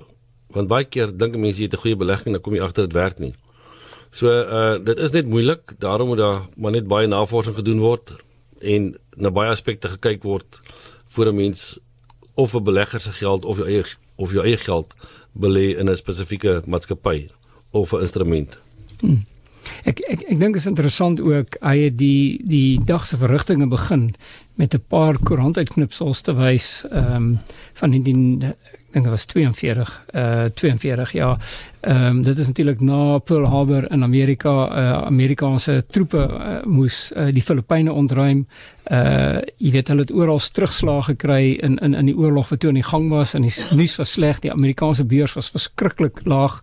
Want 0.54 0.68
baie 0.68 0.84
keer 0.84 1.12
dink 1.12 1.36
mense 1.36 1.60
jy 1.60 1.68
het 1.68 1.74
'n 1.74 1.84
goeie 1.84 1.96
belegging 1.96 2.32
dan 2.32 2.40
kom 2.40 2.54
jy 2.54 2.62
agter 2.62 2.86
dit 2.86 2.94
werk 2.94 3.18
nie. 3.18 3.34
So 4.10 4.28
uh 4.28 4.78
dit 4.78 4.98
is 4.98 5.12
net 5.12 5.26
moeilik, 5.26 5.78
daarom 5.78 6.08
moet 6.08 6.18
daar 6.18 6.48
maar 6.56 6.72
net 6.72 6.88
baie 6.88 7.06
navorsing 7.06 7.56
gedoen 7.56 7.80
word 7.80 8.16
en 8.62 8.98
na 9.16 9.30
baie 9.30 9.50
aspekte 9.50 9.88
gekyk 9.88 10.22
word 10.22 10.60
voor 11.08 11.28
'n 11.28 11.36
mens 11.36 11.78
of 12.34 12.54
'n 12.54 12.62
belegger 12.62 13.00
se 13.00 13.12
geld 13.12 13.44
of 13.44 13.56
jou 13.56 13.68
eie 13.68 13.84
of 14.16 14.32
jou 14.32 14.44
eie 14.44 14.56
geld 14.56 14.94
belê 15.32 15.78
in 15.78 15.90
'n 15.90 15.96
spesifieke 15.96 16.62
maatskappy 16.66 17.28
of 17.70 17.92
'n 17.92 18.00
instrument. 18.00 18.60
Hmm. 19.00 19.26
Ek 19.84 20.00
ek 20.08 20.22
ek 20.32 20.38
dink 20.38 20.56
is 20.56 20.66
interessant 20.66 21.20
ook 21.20 21.56
hy 21.60 21.76
het 21.78 21.98
die 21.98 22.40
die 22.44 22.80
dag 22.84 23.06
se 23.06 23.16
verrigtinge 23.16 23.66
begin 23.66 24.14
met 24.54 24.74
'n 24.74 24.84
paar 24.88 25.18
koerantuitknipsels 25.18 26.20
te 26.20 26.34
wys 26.34 26.84
ehm 26.90 27.14
um, 27.14 27.38
van 27.74 27.90
die 27.90 28.02
dink 28.92 29.04
dit 29.04 29.12
was 29.12 29.24
42 29.24 30.04
uh 30.14 30.44
42 30.54 31.12
ja. 31.12 31.38
Ehm 31.80 32.04
um, 32.04 32.22
dit 32.22 32.38
is 32.38 32.46
natuurlik 32.46 32.80
na 32.80 33.18
Pearl 33.18 33.46
Harbor 33.46 33.90
in 33.92 34.02
Amerika 34.02 34.50
uh 34.50 35.06
Amerikaanse 35.06 35.84
troepe 35.90 36.18
uh, 36.18 36.64
moes 36.64 37.12
uh, 37.16 37.28
die 37.32 37.42
Filippyne 37.42 37.92
ontruim. 37.92 38.46
Uh 38.90 39.40
jy 39.56 39.70
weet 39.70 39.88
hulle 39.88 40.06
het 40.06 40.12
oral 40.12 40.40
terugslag 40.52 41.04
gekry 41.04 41.58
in 41.60 41.76
in 41.78 41.94
in 41.94 42.06
die 42.06 42.16
oorlog 42.16 42.48
wat 42.48 42.60
toe 42.60 42.70
aan 42.70 42.80
die 42.80 42.90
gang 42.90 43.10
was 43.10 43.34
en 43.34 43.42
die 43.42 43.54
nuus 43.76 43.96
was 43.96 44.12
sleg. 44.12 44.40
Die 44.40 44.52
Amerikaanse 44.52 45.04
beurs 45.04 45.34
was 45.36 45.50
verskriklik 45.50 46.24
laag 46.24 46.62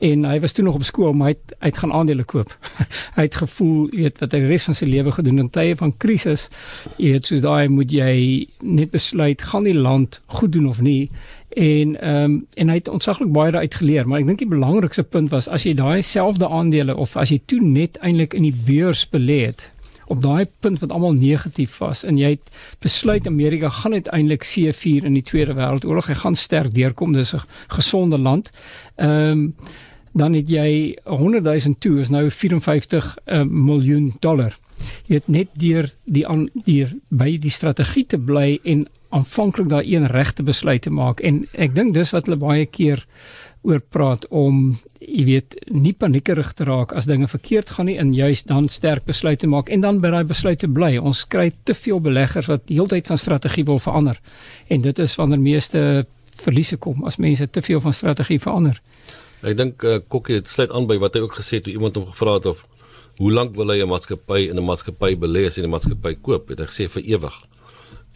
en 0.00 0.24
hy 0.24 0.40
was 0.40 0.52
toe 0.52 0.64
nog 0.64 0.74
op 0.74 0.84
skool 0.86 1.12
maar 1.12 1.32
hy 1.32 1.34
het, 1.34 1.54
hy 1.58 1.70
het 1.72 1.78
gaan 1.78 1.92
aandele 1.92 2.24
koop. 2.24 2.54
hy 3.18 3.22
het 3.22 3.34
gevoel, 3.34 3.88
jy 3.92 4.02
weet 4.06 4.20
wat 4.22 4.32
hy 4.32 4.40
die 4.40 4.50
res 4.50 4.64
van 4.64 4.74
sy 4.74 4.86
lewe 4.86 5.12
gedoen 5.12 5.38
in 5.38 5.50
tye 5.50 5.76
van 5.76 5.92
krisis. 5.98 6.48
Jy 6.96 7.12
weet 7.16 7.26
soos 7.26 7.42
daai 7.44 7.68
moet 7.68 7.92
jy 7.92 8.46
net 8.62 8.90
besluit 8.90 9.42
gaan 9.42 9.68
die 9.68 9.76
land 9.76 10.22
goed 10.26 10.52
doen 10.52 10.66
of 10.70 10.80
nie 10.80 11.10
en 11.58 12.00
ehm 12.00 12.24
um, 12.24 12.46
en 12.54 12.68
hy 12.68 12.74
het 12.78 12.88
ontsaglik 12.88 13.32
baie 13.34 13.50
daaruit 13.52 13.74
geleer 13.74 14.06
maar 14.06 14.20
ek 14.20 14.28
dink 14.28 14.38
die 14.38 14.50
belangrikste 14.50 15.02
punt 15.02 15.32
was 15.34 15.48
as 15.48 15.64
jy 15.66 15.74
daai 15.74 16.02
selfde 16.06 16.46
aandele 16.46 16.94
of 16.96 17.16
as 17.16 17.32
jy 17.34 17.40
toe 17.50 17.58
net 17.62 17.98
eintlik 18.06 18.36
in 18.38 18.46
die 18.46 18.54
beurs 18.66 19.02
belê 19.10 19.40
het 19.48 19.66
op 20.06 20.22
daai 20.22 20.46
punt 20.62 20.78
wat 20.80 20.94
almal 20.94 21.16
negatief 21.18 21.80
was 21.82 22.04
en 22.06 22.20
jy 22.20 22.30
het 22.36 22.52
besluit 22.84 23.26
Amerika 23.26 23.68
gaan 23.80 23.98
uiteindelik 23.98 24.46
C4 24.46 25.08
in 25.10 25.18
die 25.18 25.24
Tweede 25.26 25.56
Wêreldoorlog 25.58 26.12
hy 26.12 26.16
gaan 26.22 26.38
sterk 26.38 26.74
deurkom 26.74 27.12
dis 27.12 27.34
'n 27.34 27.42
gesonde 27.74 28.18
land 28.18 28.50
ehm 28.96 29.10
um, 29.10 29.54
dan 30.18 30.32
het 30.34 30.48
jy 30.50 30.96
100 31.04 31.44
000 31.44 31.74
toe 31.78 32.00
is 32.00 32.08
nou 32.08 32.30
54 32.30 33.18
uh, 33.26 33.42
miljoen 33.42 34.14
dollar 34.20 34.58
jy 35.06 35.20
het 35.20 35.28
net 35.28 35.50
deur 35.58 35.90
die 36.04 36.26
aan 36.28 36.48
deur 36.66 36.92
by 37.08 37.36
die 37.40 37.52
strategie 37.52 38.06
te 38.06 38.18
bly 38.18 38.58
en 38.64 38.86
aanvanklik 39.08 39.68
daai 39.70 39.86
een 39.88 40.06
regte 40.12 40.44
besluit 40.44 40.82
te 40.84 40.90
maak. 40.92 41.20
En 41.24 41.46
ek 41.52 41.74
dink 41.74 41.94
dis 41.96 42.12
wat 42.12 42.28
hulle 42.28 42.40
baie 42.40 42.66
keer 42.66 43.04
oor 43.66 43.80
praat 43.80 44.26
om 44.30 44.76
jy 45.02 45.24
weet 45.26 45.56
nie 45.72 45.92
paniekerig 45.96 46.52
te 46.56 46.66
raak 46.68 46.92
as 46.96 47.08
dinge 47.10 47.28
verkeerd 47.28 47.72
gaan 47.74 47.88
nie 47.90 47.96
en 47.98 48.12
juist 48.14 48.46
dan 48.48 48.68
sterk 48.72 49.04
besluite 49.08 49.48
maak 49.50 49.72
en 49.72 49.82
dan 49.82 50.00
by 50.04 50.12
daai 50.14 50.28
besluite 50.28 50.68
bly. 50.70 50.96
Ons 50.98 51.24
kry 51.26 51.50
te 51.64 51.74
veel 51.74 52.00
beleggers 52.04 52.48
wat 52.50 52.70
heeltyd 52.70 53.10
van 53.10 53.18
strategie 53.18 53.66
wil 53.68 53.82
verander 53.82 54.20
en 54.68 54.84
dit 54.84 55.02
is 55.04 55.16
wanneer 55.18 55.42
meeste 55.42 55.82
verliese 56.38 56.78
kom 56.78 57.04
as 57.08 57.18
mense 57.18 57.48
te 57.50 57.62
veel 57.62 57.80
van 57.82 57.96
strategie 57.96 58.38
verander. 58.40 58.78
Ek 59.42 59.56
dink 59.58 59.84
uh, 59.86 59.98
Kokkie 60.08 60.40
het 60.40 60.50
sluit 60.50 60.72
aan 60.74 60.86
by 60.86 60.98
wat 61.02 61.14
hy 61.14 61.22
ook 61.26 61.38
gesê 61.38 61.58
het 61.58 61.66
toe 61.66 61.74
iemand 61.74 61.98
hom 61.98 62.08
gevra 62.12 62.38
het 62.38 62.46
of 62.50 62.64
hoe 63.18 63.32
lank 63.32 63.54
wil 63.56 63.70
hy 63.70 63.82
'n 63.82 63.88
maatskappy 63.88 64.48
in 64.50 64.58
'n 64.58 64.64
maatskappy 64.64 65.16
belê 65.16 65.46
as 65.46 65.56
hy 65.56 65.62
'n 65.62 65.70
maatskappy 65.70 66.14
koop 66.22 66.48
het 66.48 66.58
hy 66.58 66.66
gesê 66.66 66.88
vir 66.88 67.02
ewig 67.04 67.36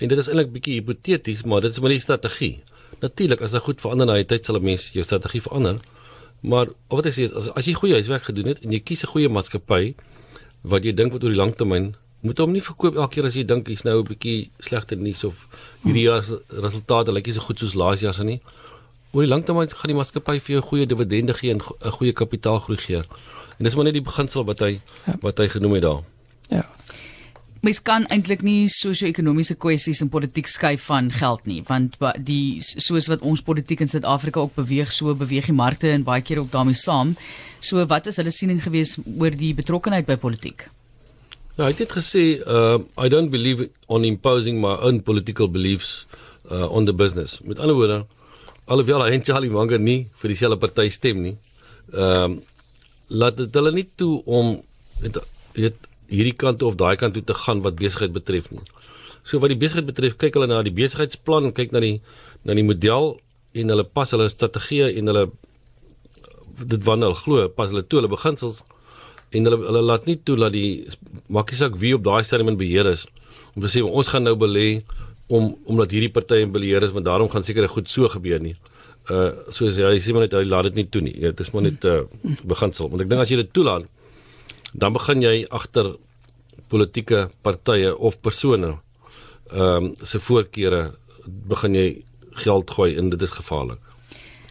En 0.03 0.11
dit 0.11 0.19
is 0.19 0.29
eintlik 0.29 0.51
bietjie 0.51 0.81
hipoteties, 0.81 1.45
maar 1.47 1.63
dit 1.63 1.71
is 1.71 1.81
maar 1.81 1.93
die 1.95 2.03
strategie. 2.03 2.55
Natuurlik 3.03 3.43
as 3.47 3.53
dit 3.55 3.63
goed 3.63 3.83
verander 3.83 4.09
na 4.09 4.17
die 4.19 4.27
tyd 4.27 4.45
sal 4.45 4.59
'n 4.59 4.65
mens 4.65 4.91
jou 4.93 5.05
strategie 5.05 5.43
verander. 5.43 5.79
Maar 6.41 6.67
wat 6.89 7.07
ek 7.07 7.15
sê 7.15 7.23
is 7.23 7.33
as 7.33 7.51
as 7.55 7.67
jy 7.67 7.75
goeie 7.75 7.95
huiswerk 7.95 8.25
gedoen 8.25 8.47
het 8.47 8.59
en 8.65 8.73
jy 8.73 8.81
kies 8.81 9.05
'n 9.05 9.13
goeie 9.15 9.29
maatskappy 9.29 9.95
wat 10.63 10.85
jy 10.85 10.93
dink 10.93 11.13
wat 11.13 11.23
oor 11.23 11.31
die 11.31 11.39
lang 11.39 11.55
termyn 11.55 11.95
moet 12.23 12.39
hom 12.39 12.53
nie 12.53 12.61
verkoop 12.61 12.97
elke 12.97 13.15
keer 13.15 13.27
as 13.27 13.35
jy 13.35 13.45
dink 13.45 13.69
hy's 13.69 13.85
nou 13.85 14.01
'n 14.01 14.07
bietjie 14.07 14.51
slegter 14.59 14.97
nuus 14.99 15.25
of 15.25 15.47
hierdie 15.85 16.07
jaar 16.09 16.23
se 16.23 16.43
resultate 16.49 17.13
lyk 17.13 17.27
nie 17.27 17.35
so 17.35 17.41
goed 17.41 17.59
soos 17.59 17.75
laas 17.75 18.01
jaar 18.01 18.15
se 18.15 18.25
nie. 18.25 18.41
Oor 19.13 19.23
die 19.23 19.31
lang 19.31 19.45
termyn 19.45 19.69
gaan 19.69 19.93
die 19.93 20.01
maatskappy 20.01 20.41
vir 20.41 20.55
jou 20.57 20.63
goeie 20.63 20.87
dividende 20.87 21.35
gee 21.35 21.51
en 21.51 21.61
'n 21.61 21.93
goeie 21.93 22.13
kapitaalgroei 22.13 22.79
gee. 22.79 23.03
En 23.63 23.69
dis 23.69 23.77
maar 23.79 23.87
net 23.87 23.95
die 23.95 24.03
beginsel 24.03 24.43
wat 24.43 24.59
hy 24.67 24.73
ja. 25.07 25.15
wat 25.23 25.39
hy 25.39 25.47
genoem 25.55 25.77
het 25.79 25.85
daar. 25.87 26.03
Ja 26.51 26.67
mens 27.63 27.79
kan 27.87 28.09
eintlik 28.11 28.41
nie 28.43 28.67
sosio-ekonomiese 28.75 29.55
kwessies 29.63 30.01
in 30.03 30.09
politiek 30.11 30.49
skuif 30.51 30.89
van 30.89 31.13
geld 31.15 31.45
nie 31.47 31.61
want 31.69 31.95
die 32.27 32.59
soos 32.59 33.07
wat 33.07 33.23
ons 33.23 33.45
politiek 33.47 33.85
in 33.85 33.91
Suid-Afrika 33.93 34.43
ook 34.43 34.57
beweeg 34.57 34.91
so 34.91 35.15
beweeg 35.15 35.47
die 35.47 35.55
markte 35.55 35.93
en 35.95 36.03
baie 36.03 36.25
keer 36.27 36.41
ook 36.43 36.51
daarmee 36.51 36.75
saam 36.75 37.15
so 37.63 37.85
wat 37.87 38.11
is 38.11 38.19
hulle 38.19 38.35
siening 38.35 38.59
gewees 38.65 38.97
oor 39.05 39.39
die 39.45 39.53
betrokkeheid 39.55 40.11
by 40.11 40.19
politiek 40.19 40.67
Ja, 41.53 41.69
hy 41.69 41.75
het 41.77 41.93
gesê, 41.93 42.41
uh, 42.49 42.81
I 42.97 43.11
don't 43.13 43.31
believe 43.31 43.69
on 43.87 44.07
imposing 44.09 44.59
my 44.59 44.73
own 44.83 45.03
political 45.05 45.51
beliefs 45.53 46.07
uh, 46.49 46.65
on 46.73 46.87
the 46.89 46.95
business. 46.97 47.43
Met 47.45 47.61
ander 47.61 47.77
woorde, 47.77 47.99
alhoewel 48.65 49.05
hy 49.05 49.11
en 49.19 49.27
Charlie 49.27 49.51
Munger 49.53 49.77
nie 49.77 50.07
vir 50.23 50.33
dieselfde 50.33 50.57
party 50.63 50.89
stem 50.91 51.21
nie, 51.27 51.35
ehm 51.93 52.41
um, 52.41 52.41
laat 53.13 53.37
dit 53.37 53.59
hulle 53.59 53.73
nie 53.77 53.89
toe 54.01 54.23
om 54.25 54.55
het, 55.03 55.19
het 55.59 55.89
hierdie 56.13 56.37
kant 56.37 56.63
of 56.67 56.79
daai 56.81 56.97
kant 57.01 57.17
toe 57.17 57.25
te 57.29 57.37
gaan 57.45 57.63
wat 57.65 57.79
besigheid 57.81 58.13
betref 58.15 58.51
nie. 58.53 58.65
So 59.23 59.39
wat 59.43 59.53
die 59.53 59.59
besigheid 59.59 59.89
betref, 59.89 60.17
kyk 60.21 60.37
hulle 60.37 60.49
na 60.51 60.63
die 60.67 60.75
besigheidsplan, 60.75 61.53
kyk 61.57 61.75
na 61.77 61.83
die 61.85 61.97
na 62.49 62.57
die 62.59 62.67
model 62.67 63.17
en 63.55 63.73
hulle 63.73 63.85
pas 63.85 64.11
hulle 64.15 64.29
strategie 64.33 64.89
en 64.89 65.13
hulle 65.13 65.27
dit 66.63 66.85
wanneer 66.87 67.13
hulle 67.13 67.21
glo, 67.23 67.49
pas 67.57 67.71
hulle 67.71 67.85
toe 67.87 68.01
hulle 68.01 68.13
beginsels 68.13 68.63
en 69.33 69.49
hulle 69.49 69.61
hulle 69.63 69.83
laat 69.85 70.09
nie 70.09 70.19
toe 70.21 70.37
dat 70.41 70.53
die 70.55 70.85
maakie 71.33 71.59
saak 71.59 71.79
wie 71.81 71.95
op 71.97 72.05
daai 72.09 72.23
stadium 72.27 72.53
in 72.53 72.61
beheer 72.61 72.89
is 72.91 73.07
om 73.55 73.65
te 73.65 73.71
sê 73.73 73.85
ons 73.85 74.11
gaan 74.13 74.27
nou 74.29 74.35
belê 74.41 74.83
om 75.33 75.53
omdat 75.73 75.95
hierdie 75.95 76.13
partye 76.13 76.45
in 76.45 76.53
beheer 76.53 76.85
is 76.85 76.93
want 76.97 77.09
daarom 77.09 77.31
gaan 77.33 77.45
seker 77.47 77.69
goed 77.69 77.89
so 77.89 78.09
gebeur 78.13 78.41
nie. 78.41 78.57
Uh 79.11 79.33
soos 79.51 79.77
jy 79.77 79.99
sê 79.99 80.13
maar 80.13 80.23
net 80.23 80.37
hy 80.39 80.45
laat 80.47 80.71
dit 80.71 80.75
nie 80.75 80.89
toe 80.89 81.03
nie. 81.03 81.17
Dit 81.21 81.41
is 81.41 81.51
maar 81.53 81.63
net 81.63 81.85
'n 81.85 81.89
uh, 81.89 82.37
beginsel 82.45 82.89
want 82.89 83.03
ek 83.03 83.09
dink 83.11 83.21
as 83.21 83.31
jy 83.31 83.37
dit 83.37 83.53
toelaat 83.53 83.85
dan 84.73 84.93
begin 84.93 85.23
jy 85.23 85.47
agter 85.51 85.97
politieke 86.69 87.29
partye 87.43 87.93
of 87.97 88.21
persone 88.21 88.79
ehm 89.53 89.85
um, 89.85 89.95
se 90.03 90.21
voorkeure 90.21 90.95
begin 91.27 91.75
jy 91.75 91.89
geld 92.45 92.71
gooi 92.71 92.97
en 92.97 93.11
dit 93.11 93.23
is 93.23 93.31
gevaarlik. 93.31 93.81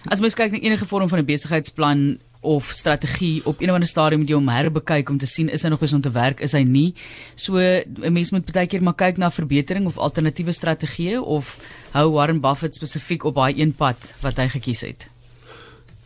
As 0.05 0.22
mens 0.22 0.36
kyk 0.38 0.51
na 0.51 0.62
enige 0.62 0.86
vorm 0.86 1.10
van 1.10 1.20
'n 1.20 1.25
besigheidsplan 1.25 2.20
of 2.41 2.71
strategie 2.74 3.41
op 3.45 3.62
een 3.62 3.69
of 3.69 3.74
ander 3.74 3.89
stadium 3.89 4.19
moet 4.19 4.29
jy 4.29 4.36
hom 4.36 4.50
herbekyk 4.50 5.10
om 5.10 5.17
te 5.21 5.29
sien 5.29 5.50
is 5.50 5.62
hy 5.63 5.69
nog 5.69 5.79
besig 5.79 6.00
om 6.00 6.01
te 6.01 6.13
werk 6.13 6.41
is 6.41 6.55
hy 6.57 6.63
nie. 6.65 6.93
So 7.36 7.57
'n 7.57 8.13
mens 8.13 8.31
moet 8.31 8.51
baie 8.51 8.67
keer 8.67 8.81
maar 8.81 8.98
kyk 8.98 9.17
na 9.17 9.29
verbetering 9.29 9.86
of 9.86 9.98
alternatiewe 9.98 10.51
strategieë 10.51 11.21
of 11.21 11.60
hou 11.91 12.12
Warren 12.12 12.41
Buffett 12.41 12.75
spesifiek 12.75 13.24
op 13.24 13.36
daai 13.36 13.62
een 13.62 13.74
pad 13.74 13.98
wat 14.21 14.38
hy 14.38 14.48
gekies 14.48 14.81
het. 14.81 15.10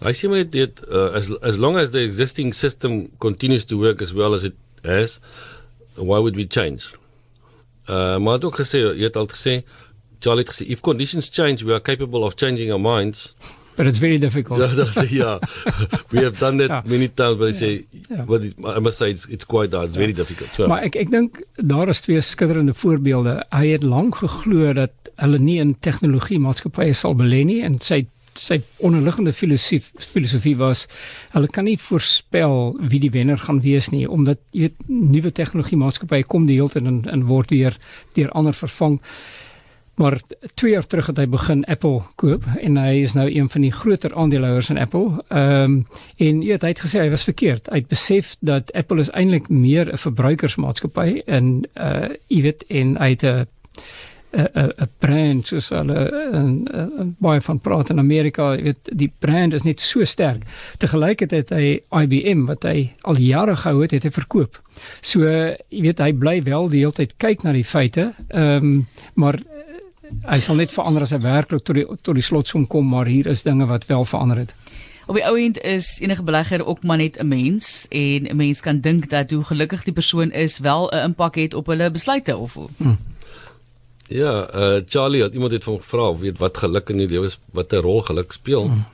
I 0.02 0.12
see 0.12 0.28
when 0.28 0.42
it 0.42 0.52
did, 0.52 0.82
uh, 0.92 1.16
as 1.16 1.32
as 1.42 1.58
long 1.58 1.78
as 1.78 1.92
the 1.92 2.04
existing 2.04 2.54
system 2.54 3.10
continues 3.20 3.66
to 3.66 3.78
work 3.78 4.02
as 4.02 4.14
well 4.14 4.34
as 4.34 4.44
it 4.44 4.56
has, 4.84 5.20
why 5.96 6.20
would 6.20 6.36
we 6.36 6.46
change? 6.46 6.94
Uh, 7.88 8.18
maar 8.18 8.44
ook 8.44 8.60
gesê, 8.60 8.82
jy 8.98 9.04
het 9.04 9.16
al 9.16 9.28
gesê, 9.28 9.64
Charlie 10.20 10.44
het 10.44 10.54
gesê, 10.54 10.68
if 10.68 10.82
conditions 10.82 11.30
change, 11.30 11.64
we 11.64 11.72
are 11.72 11.82
capable 11.82 12.26
of 12.26 12.36
changing 12.36 12.72
our 12.72 12.82
minds. 12.82 13.34
But 13.76 13.86
it's 13.88 13.98
very 14.00 14.18
difficult. 14.18 14.60
Ja, 14.62 14.68
dat 14.76 14.96
is 15.04 15.10
ja. 15.10 15.40
We 16.12 16.24
have 16.24 16.38
done 16.40 16.64
it 16.64 16.70
Ja. 16.70 16.82
many 16.86 17.08
times 17.14 17.38
but 17.38 17.50
I 17.50 17.52
say 17.58 17.86
Ja. 18.10 18.24
but 18.24 18.44
it, 18.44 18.54
I 18.78 18.80
must 18.80 18.98
say 18.98 19.10
it's, 19.10 19.26
it's 19.28 19.46
quite 19.46 19.76
hard. 19.76 19.88
It's 19.88 19.98
very 19.98 20.14
difficult. 20.14 20.52
So, 20.54 20.68
Maar 20.68 20.84
ek 20.84 20.96
ek 20.96 21.12
dink 21.12 21.42
daar 21.56 21.88
is 21.90 22.02
twee 22.02 22.22
skitterende 22.22 22.74
voorbeelde. 22.74 23.44
Hy 23.52 23.68
het 23.76 23.84
lank 23.84 24.16
geglo 24.16 24.74
dat 24.74 24.92
hulle 25.16 25.40
nie 25.40 25.60
in 25.60 25.76
tegnologie 25.80 26.40
maatskappye 26.40 26.94
sal 26.94 27.16
belê 27.16 27.44
nie 27.46 27.62
en 27.64 27.80
sy 27.80 28.06
sy 28.36 28.58
onderliggende 28.84 29.32
filosofie 29.32 29.80
filosofie 30.04 30.58
was 30.60 30.82
hulle 31.32 31.48
kan 31.48 31.64
nie 31.64 31.78
voorspel 31.80 32.74
wie 32.92 33.00
die 33.00 33.12
wenner 33.14 33.38
gaan 33.40 33.62
wees 33.64 33.88
nie 33.94 34.04
omdat 34.12 34.42
jy 34.52 34.66
weet 34.66 34.76
nuwe 34.92 35.32
tegnologie 35.32 35.78
maatskappye 35.80 36.26
kom 36.28 36.44
die 36.50 36.58
hele 36.60 36.68
tyd 36.74 36.84
en, 36.84 36.98
en 37.08 37.24
word 37.30 37.50
weer 37.56 37.78
deur 38.20 38.30
ander 38.36 38.52
vervang. 38.54 39.00
Maar 39.96 40.20
2 40.54 40.72
jaar 40.72 40.88
terug 40.88 41.08
het 41.08 41.18
hy 41.18 41.28
begin 41.32 41.64
Apple 41.72 42.02
koop 42.20 42.44
en 42.60 42.78
hy 42.78 42.98
is 43.06 43.14
nou 43.16 43.30
een 43.32 43.48
van 43.50 43.64
die 43.64 43.72
groter 43.72 44.16
aandeelhouers 44.16 44.70
in 44.70 44.78
Apple. 44.78 45.24
Ehm 45.28 45.64
um, 45.64 45.78
en 46.18 46.42
jy 46.42 46.52
weet 46.52 46.62
hy 46.62 46.72
het 46.74 46.84
gesê 46.84 47.00
hy 47.00 47.10
was 47.14 47.24
verkeerd. 47.24 47.70
Hy 47.72 47.80
het 47.84 47.88
besef 47.88 48.36
dat 48.40 48.74
Apple 48.74 49.00
is 49.00 49.12
eintlik 49.12 49.48
meer 49.50 49.92
'n 49.94 49.98
verbruikersmaatskappy 49.98 51.22
en 51.26 51.64
uh 51.80 52.10
jy 52.28 52.42
weet 52.42 52.68
en 52.68 52.98
hy 52.98 53.10
het 53.10 53.24
'n 53.24 53.46
'n 54.36 54.72
'n 54.84 54.90
brand 55.00 55.48
soos 55.48 55.70
hulle 55.70 56.30
in 56.34 57.16
baie 57.20 57.42
van 57.42 57.60
praat 57.60 57.90
in 57.90 58.00
Amerika, 58.00 58.52
jy 58.56 58.64
weet 58.64 58.92
die 58.92 59.12
brand 59.20 59.54
is 59.54 59.64
net 59.64 59.82
so 59.82 60.04
sterk. 60.04 60.44
Tegelykertyd 60.78 61.50
hy 61.56 61.80
IBM 62.04 62.46
wat 62.46 62.64
hy 62.64 62.92
al 63.02 63.16
jare 63.16 63.56
gehou 63.56 63.82
het, 63.82 63.92
het 63.92 64.04
hy 64.04 64.12
verkoop. 64.12 64.60
So 65.02 65.24
jy 65.24 65.82
weet 65.88 66.00
hy 66.04 66.12
bly 66.14 66.44
wel 66.44 66.70
die 66.70 66.84
hele 66.84 66.92
tyd 66.92 67.16
kyk 67.18 67.44
na 67.44 67.56
die 67.56 67.68
feite. 67.68 68.14
Ehm 68.30 68.66
um, 68.66 68.88
maar 69.16 69.40
hy 70.26 70.40
sal 70.40 70.56
net 70.56 70.72
verander 70.72 71.06
as 71.06 71.12
hy 71.12 71.20
werklik 71.24 71.64
tot 71.64 71.76
die 71.76 71.86
tot 72.02 72.16
die 72.16 72.26
slotsom 72.26 72.68
kom, 72.68 72.88
maar 72.90 73.06
hier 73.06 73.28
is 73.28 73.44
dinge 73.44 73.66
wat 73.66 73.86
wel 73.86 74.06
verander 74.06 74.38
het. 74.38 74.54
Op 75.06 75.16
die 75.16 75.26
ou 75.26 75.36
end 75.38 75.60
is 75.62 76.00
enige 76.02 76.24
belegger 76.26 76.66
ook 76.66 76.84
maar 76.84 76.98
net 76.98 77.18
'n 77.20 77.28
mens 77.28 77.86
en 77.90 78.26
'n 78.30 78.36
mens 78.36 78.62
kan 78.62 78.80
dink 78.80 79.10
dat 79.10 79.32
hoe 79.32 79.44
gelukkig 79.44 79.84
die 79.84 79.94
persoon 79.94 80.32
is 80.32 80.60
wel 80.60 80.90
'n 80.92 81.04
impak 81.10 81.36
het 81.36 81.54
op 81.54 81.66
hulle 81.66 81.92
besluite 81.92 82.38
of 82.38 82.54
hoe. 82.54 82.70
Ja, 84.08 84.56
uh 84.56 84.82
Charlie 84.86 85.24
het 85.24 85.34
iemand 85.34 85.52
het 85.52 85.64
van 85.64 85.82
gevra, 85.82 86.18
weet 86.18 86.38
wat 86.38 86.58
geluk 86.58 86.90
in 86.90 86.98
die 86.98 87.08
lewe 87.08 87.26
is, 87.26 87.40
wat 87.52 87.74
'n 87.74 87.82
rol 87.82 88.02
geluk 88.02 88.32
speel. 88.32 88.68
Mm. 88.68 88.86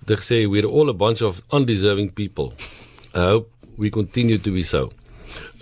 Het 0.00 0.08
hy 0.08 0.16
gesê 0.16 0.50
we're 0.50 0.68
all 0.68 0.88
a 0.88 0.94
bunch 0.94 1.22
of 1.22 1.42
undeserving 1.52 2.12
people. 2.12 2.52
I 3.14 3.18
hope 3.18 3.48
we 3.76 3.88
continue 3.88 4.40
to 4.40 4.52
be 4.52 4.62
so. 4.62 4.90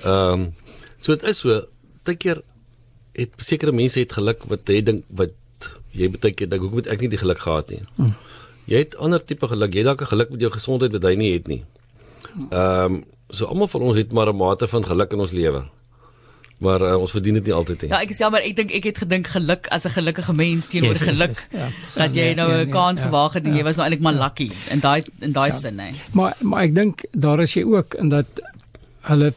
Ehm 0.04 0.32
um, 0.32 0.54
so 0.98 1.14
dit 1.14 1.22
is 1.22 1.38
so, 1.38 1.66
baie 2.02 2.16
keer 2.16 2.42
het 3.16 3.36
sekere 3.50 3.72
mense 3.72 4.00
het 4.00 4.12
geluk 4.12 4.44
wat 4.50 4.68
jy 4.68 4.82
dink 4.84 5.04
wat 5.20 5.34
jy 5.96 6.10
baie 6.12 6.32
keer 6.36 6.50
dink 6.52 6.62
hoekom 6.62 6.82
het 6.82 6.90
ek 6.92 7.04
nie 7.04 7.12
die 7.14 7.22
geluk 7.22 7.40
gehad 7.44 7.72
nie. 7.72 7.82
Mm. 7.96 8.14
Jy 8.66 8.82
het 8.82 8.96
ander 9.02 9.22
tipe 9.22 9.48
geluk. 9.48 9.74
Jy 9.74 9.84
het 9.84 9.90
dalk 9.92 10.02
'n 10.02 10.12
geluk 10.12 10.30
met 10.30 10.40
jou 10.40 10.50
gesondheid 10.52 10.92
wat 10.92 11.02
hy 11.02 11.14
nie 11.14 11.32
het 11.32 11.46
nie. 11.48 11.62
Ehm 12.50 12.92
um, 12.92 13.04
so 13.28 13.46
almal 13.46 13.66
van 13.66 13.82
ons 13.82 13.96
het 13.96 14.12
maar 14.12 14.28
'n 14.28 14.36
mate 14.36 14.68
van 14.68 14.84
geluk 14.84 15.12
in 15.12 15.20
ons 15.20 15.32
lewe. 15.32 15.64
Maar 16.58 16.80
uh, 16.80 16.96
ons 16.96 17.10
verdien 17.10 17.34
dit 17.34 17.44
nie 17.44 17.52
altyd 17.52 17.82
nie. 17.82 17.90
Ja, 17.90 18.00
ek 18.00 18.10
is 18.10 18.18
jammer, 18.18 18.40
ek 18.40 18.56
dink 18.56 18.70
ek 18.72 18.84
het 18.84 18.98
gedink 18.98 19.26
geluk 19.28 19.66
as 19.68 19.84
'n 19.84 19.92
gelukkige 19.92 20.32
mens 20.32 20.66
teenoor 20.66 20.96
yes, 20.96 21.02
geluk. 21.02 21.48
ja. 21.52 21.68
Dat 21.94 22.14
jy 22.14 22.22
Nee, 22.22 22.34
nou 22.34 22.48
nee, 22.48 22.60
'n 22.60 22.64
nee, 22.64 22.72
kans 22.72 23.00
ja, 23.00 23.06
gewaag 23.06 23.32
het 23.32 23.44
en 23.44 23.50
ja. 23.50 23.56
jy 23.56 23.64
was 23.64 23.76
nou 23.76 23.84
eintlik 23.88 24.02
maar 24.02 24.14
lucky 24.14 24.50
in 24.70 24.80
daai 24.80 25.04
in 25.20 25.32
daai 25.32 25.50
sin 25.50 25.78
hè. 25.78 25.90
Maar 26.12 26.36
maar 26.40 26.62
ek 26.62 26.74
dink 26.74 27.04
daar 27.12 27.40
is 27.40 27.54
jy 27.54 27.64
ook 27.64 27.94
in 27.94 28.08
dat 28.08 28.26
hulle 29.00 29.34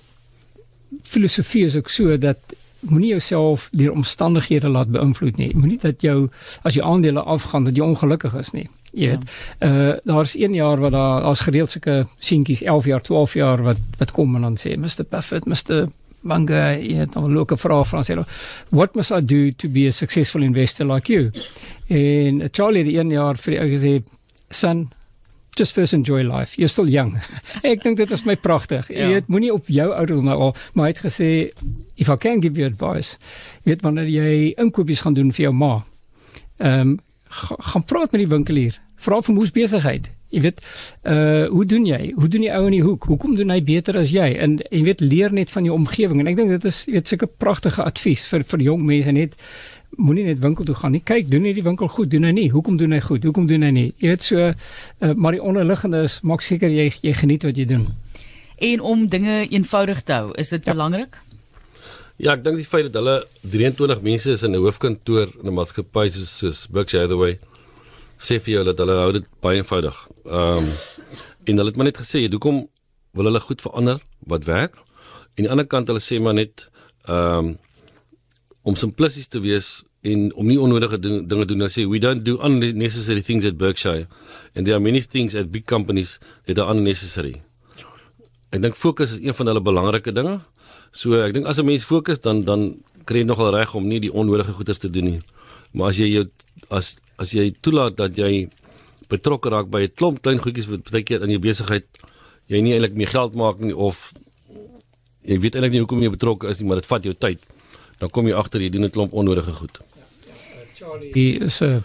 filosofie 1.03 1.65
is 1.65 1.75
ook 1.75 1.89
so 1.89 2.17
dat 2.17 2.37
moenie 2.79 3.09
jouself 3.09 3.69
deur 3.71 3.91
omstandighede 3.91 4.69
laat 4.69 4.91
beïnvloed 4.91 5.37
nie. 5.37 5.51
Moenie 5.55 5.79
dat 5.81 6.01
jou 6.01 6.29
as 6.63 6.73
jou 6.73 6.85
aandele 6.85 7.21
afgaan 7.21 7.63
dat 7.63 7.75
jy 7.75 7.83
ongelukkig 7.83 8.35
is 8.39 8.51
nie. 8.51 8.67
Jy 8.91 9.07
weet. 9.13 9.23
Uh 9.65 9.95
daar's 10.03 10.35
een 10.37 10.53
jaar 10.53 10.79
wat 10.79 10.91
daar 10.91 11.21
daar's 11.21 11.45
gereeld 11.45 11.71
sulke 11.71 12.05
seentjies 12.17 12.61
11 12.61 12.85
jaar, 12.85 13.01
12 13.01 13.33
jaar 13.33 13.63
wat 13.63 13.77
wat 13.97 14.11
kom 14.11 14.35
en 14.35 14.41
dan 14.41 14.57
sê 14.57 14.77
Mr 14.77 15.05
Buffett, 15.09 15.45
Mr 15.45 15.87
Manga, 16.21 16.73
jy 16.75 16.95
het 16.95 17.13
dan 17.13 17.23
'n 17.23 17.33
leuke 17.33 17.57
vraag 17.57 17.87
van 17.87 18.03
sê 18.03 18.17
what 18.69 18.95
must 18.95 19.11
I 19.11 19.25
do 19.25 19.51
to 19.51 19.69
be 19.69 19.87
a 19.87 19.91
successful 19.91 20.41
investor 20.41 20.85
like 20.85 21.11
you? 21.11 21.31
En 21.87 22.47
Charlie 22.51 22.83
het 22.83 22.91
die 22.91 22.99
een 22.99 23.09
jaar 23.09 23.37
vir 23.37 23.51
die 23.51 23.59
ou 23.59 23.69
gesê 23.69 24.03
son 24.49 24.89
just 25.59 25.75
first 25.75 25.93
enjoy 25.93 26.23
life. 26.23 26.57
You're 26.57 26.71
still 26.71 26.89
young. 26.89 27.17
ek 27.63 27.83
dink 27.83 27.97
dit 27.99 28.11
is 28.15 28.23
my 28.25 28.35
pragtig. 28.35 28.87
Jy 28.89 28.99
Ja. 29.03 29.09
weet, 29.17 29.27
moenie 29.27 29.51
op 29.53 29.67
jou 29.67 29.89
ouderdom 29.93 30.25
nou 30.31 30.37
al, 30.49 30.55
maar 30.73 30.89
hy 30.89 30.93
het 30.95 31.03
gesê 31.05 31.29
if 31.99 32.09
I 32.09 32.15
can 32.17 32.41
give 32.41 32.57
you 32.59 32.65
advice, 32.69 33.17
jy 33.63 33.73
weet 33.75 33.83
wanneer 33.85 34.07
jy 34.09 34.53
inkopies 34.57 35.01
gaan 35.05 35.13
doen 35.19 35.31
vir 35.35 35.49
jou 35.49 35.53
ma. 35.53 35.73
Ehm 36.59 36.79
um, 36.95 36.97
gaan 37.29 37.83
praat 37.85 38.11
met 38.11 38.23
die 38.23 38.31
winkelier. 38.31 38.79
Vra 38.97 39.19
vir 39.21 39.35
moes 39.35 39.51
besigheid. 39.53 40.07
Jy 40.33 40.41
weet, 40.47 40.59
uh 41.05 41.45
hoe 41.53 41.65
doen 41.65 41.85
jy? 41.85 42.11
Hoe 42.17 42.27
doen 42.29 42.41
die 42.41 42.49
ou 42.53 42.63
in 42.65 42.73
die 42.73 42.81
hoek? 42.85 43.05
Hoekom 43.09 43.35
doen 43.37 43.49
hy 43.53 43.59
beter 43.65 43.97
as 44.01 44.09
jy? 44.13 44.31
En 44.41 44.57
jy 44.71 44.81
weet 44.87 45.01
leer 45.01 45.33
net 45.33 45.49
van 45.53 45.65
jou 45.65 45.75
omgewing 45.77 46.19
en 46.23 46.27
ek 46.31 46.35
dink 46.41 46.49
dit 46.55 46.65
is 46.69 46.83
jy 46.87 46.93
weet 46.97 47.07
sulke 47.13 47.29
pragtige 47.41 47.85
advies 47.85 48.25
vir 48.33 48.43
vir 48.49 48.65
jong 48.65 48.81
mense 48.85 49.13
net 49.13 49.37
moenie 49.99 50.25
net 50.25 50.39
winkel 50.39 50.65
toe 50.65 50.75
gaan 50.75 50.93
nie. 50.95 51.01
Kyk, 51.03 51.29
doen 51.31 51.45
hy 51.47 51.53
die 51.53 51.63
winkel 51.65 51.89
goed, 51.91 52.09
doen 52.11 52.27
hy 52.27 52.31
nie? 52.35 52.49
Hoekom 52.53 52.77
doen 52.79 52.95
hy 52.95 52.99
goed? 53.03 53.23
Hoekom 53.27 53.47
doen 53.49 53.65
hy 53.67 53.71
nie? 53.75 53.87
Jy 53.99 54.13
weet 54.13 54.25
so 54.25 54.49
uh, 54.49 54.53
maar 55.15 55.35
die 55.35 55.43
onderliggende 55.43 56.05
is 56.07 56.19
maak 56.23 56.45
seker 56.45 56.71
jy 56.71 56.89
jy 57.03 57.13
geniet 57.21 57.43
wat 57.47 57.59
jy 57.59 57.65
doen. 57.69 57.87
En 58.69 58.81
om 58.81 59.07
dinge 59.07 59.41
eenvoudig 59.47 60.03
te 60.07 60.13
hou, 60.13 60.31
is 60.39 60.51
dit 60.51 60.65
ja. 60.65 60.75
belangrik? 60.75 61.19
Ja, 62.19 62.33
ek 62.33 62.43
dink 62.43 62.59
die 62.59 62.67
feit 62.67 62.89
dat 62.89 62.97
hulle 62.99 63.21
23 63.47 64.01
mense 64.03 64.33
is 64.35 64.43
in 64.43 64.51
'n 64.51 64.63
hoofkantoor 64.63 65.29
in 65.39 65.47
'n 65.47 65.55
maatskappy 65.55 66.09
soos, 66.09 66.31
soos 66.39 66.67
Berkshire 66.67 67.07
Hathaway 67.07 67.39
sê 68.19 68.39
vir 68.43 68.53
jou 68.55 68.63
dat 68.67 68.77
hulle 68.77 68.95
hou 68.99 69.11
dit 69.15 69.27
baie 69.41 69.61
eenvoudig. 69.61 69.95
Ehm 70.25 70.57
um, 70.57 70.71
en 71.47 71.57
hulle 71.57 71.71
het 71.71 71.77
maar 71.77 71.87
net 71.87 71.97
gesê, 71.97 72.27
hoekom 72.29 72.67
wil 73.17 73.25
hulle 73.25 73.39
goed 73.39 73.61
verander 73.61 73.99
wat 74.27 74.43
werk? 74.45 74.75
En 74.75 75.43
aan 75.43 75.43
die 75.43 75.49
ander 75.49 75.67
kant 75.67 75.87
hulle 75.87 76.03
sê 76.03 76.19
maar 76.19 76.33
net 76.33 76.67
ehm 77.07 77.45
um, 77.45 77.57
om 78.63 78.75
simplisties 78.75 79.27
te 79.27 79.39
wees 79.39 79.83
en 80.01 80.33
om 80.33 80.47
nie 80.47 80.59
onnodige 80.59 80.99
ding, 80.99 81.27
dinge 81.27 81.45
doen 81.45 81.59
hulle 81.59 81.71
sê 81.73 81.85
we 81.89 81.99
don't 81.99 82.23
do 82.23 82.37
unnecessary 82.45 83.21
things 83.21 83.45
at 83.45 83.57
Berkshire 83.57 84.07
and 84.55 84.65
there 84.65 84.75
are 84.75 84.83
many 84.83 85.01
things 85.01 85.35
at 85.35 85.51
big 85.51 85.65
companies 85.65 86.19
that 86.45 86.59
are 86.59 86.71
unnecessary. 86.71 87.41
Ek 88.49 88.63
dink 88.63 88.75
fokus 88.79 89.17
is 89.17 89.25
een 89.25 89.35
van 89.35 89.51
hulle 89.51 89.61
belangrike 89.61 90.13
dinge. 90.15 90.39
So 90.91 91.19
ek 91.19 91.33
dink 91.35 91.45
as 91.47 91.59
'n 91.59 91.65
mens 91.65 91.83
fokus 91.83 92.19
dan 92.19 92.43
dan 92.43 92.81
kry 93.05 93.19
jy 93.19 93.25
nogal 93.25 93.51
reg 93.51 93.75
om 93.75 93.87
nie 93.87 93.99
die 93.99 94.13
onnodige 94.13 94.53
goeders 94.53 94.79
te 94.79 94.89
doen 94.89 95.05
nie. 95.05 95.21
Maar 95.73 95.89
as 95.89 95.97
jy 95.97 96.07
jou 96.13 96.25
as 96.69 97.01
as 97.17 97.31
jy 97.31 97.51
toelaat 97.61 97.97
dat 97.97 98.15
jy 98.15 98.49
betrokke 99.09 99.49
raak 99.49 99.69
by 99.69 99.83
'n 99.83 99.95
klomp 99.95 100.21
klein 100.21 100.39
goedjies 100.39 100.69
wat 100.69 100.89
baie 100.91 101.03
keer 101.03 101.23
in 101.23 101.29
jou 101.29 101.39
besigheid 101.39 101.85
jy 102.47 102.61
nie 102.61 102.73
eintlik 102.73 102.95
meer 102.97 103.11
geld 103.11 103.35
maak 103.35 103.59
nie 103.59 103.75
of 103.75 104.13
jy 105.23 105.37
weet 105.37 105.55
eintlik 105.55 105.71
nie 105.71 105.81
hoekom 105.83 106.01
jy 106.01 106.09
betrokke 106.09 106.49
is 106.49 106.59
nie, 106.59 106.67
maar 106.67 106.81
dit 106.81 106.89
vat 106.89 107.03
jou 107.03 107.13
tyd. 107.13 107.39
Dan 107.99 108.09
kom 108.09 108.27
jy 108.27 108.35
agter 108.35 108.61
jy 108.61 108.69
doen 108.69 108.85
'n 108.87 108.91
klomp 108.95 109.13
onnodige 109.13 109.53
goed. 109.53 109.79
Die 111.13 111.39
is 111.39 111.61
'n 111.61 111.83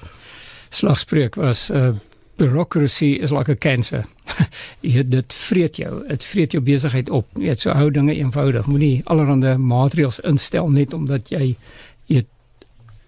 slagspreuk 0.71 1.35
was 1.35 1.71
'n 1.71 1.77
uh, 1.77 1.95
bureaucracy 2.37 3.15
is 3.15 3.31
like 3.31 3.49
a 3.49 3.55
cancer. 3.55 4.05
jy 4.81 5.03
dit 5.09 5.35
vreet 5.35 5.77
jou, 5.77 6.07
dit 6.09 6.25
vreet 6.25 6.53
jou 6.53 6.63
besigheid 6.63 7.11
op. 7.11 7.27
Jy 7.39 7.49
weet 7.49 7.61
so 7.61 7.71
hou 7.71 7.91
dinge 7.91 8.15
eenvoudig. 8.15 8.67
Moenie 8.67 9.03
allerlei 9.05 9.57
maatreëls 9.57 10.21
instel 10.21 10.71
net 10.71 10.95
omdat 10.95 11.31
jy 11.31 11.57
jy 12.07 12.25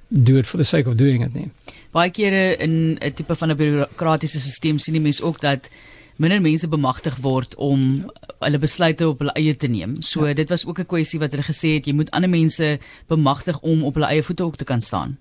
do 0.08 0.36
it 0.38 0.46
for 0.46 0.56
the 0.56 0.64
sake 0.64 0.88
of 0.88 0.96
doing 0.96 1.24
it 1.24 1.34
nie. 1.34 1.50
Baie 1.92 2.10
kere 2.10 2.56
in 2.62 2.98
'n 3.00 3.14
tipe 3.14 3.34
van 3.34 3.50
'n 3.50 3.56
bureaukratiese 3.56 4.40
stelsel 4.40 4.78
sien 4.78 4.94
die 4.94 5.02
mense 5.02 5.24
ook 5.24 5.40
dat 5.40 5.68
minder 6.16 6.40
mense 6.40 6.68
bemagtig 6.68 7.16
word 7.24 7.54
om 7.56 8.10
hulle 8.40 8.58
besluite 8.58 9.08
op 9.08 9.20
hulle 9.22 9.34
eie 9.36 9.56
te 9.56 9.68
neem. 9.68 10.00
So 10.02 10.26
ja. 10.26 10.34
dit 10.34 10.48
was 10.48 10.66
ook 10.66 10.78
'n 10.80 10.86
kwessie 10.86 11.20
wat 11.20 11.30
hulle 11.30 11.44
gesê 11.44 11.76
het 11.76 11.86
jy 11.86 11.92
moet 11.92 12.10
ander 12.10 12.30
mense 12.30 12.78
bemagtig 13.08 13.60
om 13.60 13.84
op 13.84 13.94
hulle 13.94 14.06
eie 14.06 14.22
voete 14.22 14.44
ook 14.44 14.56
te 14.56 14.64
kan 14.64 14.80
staan. 14.80 15.18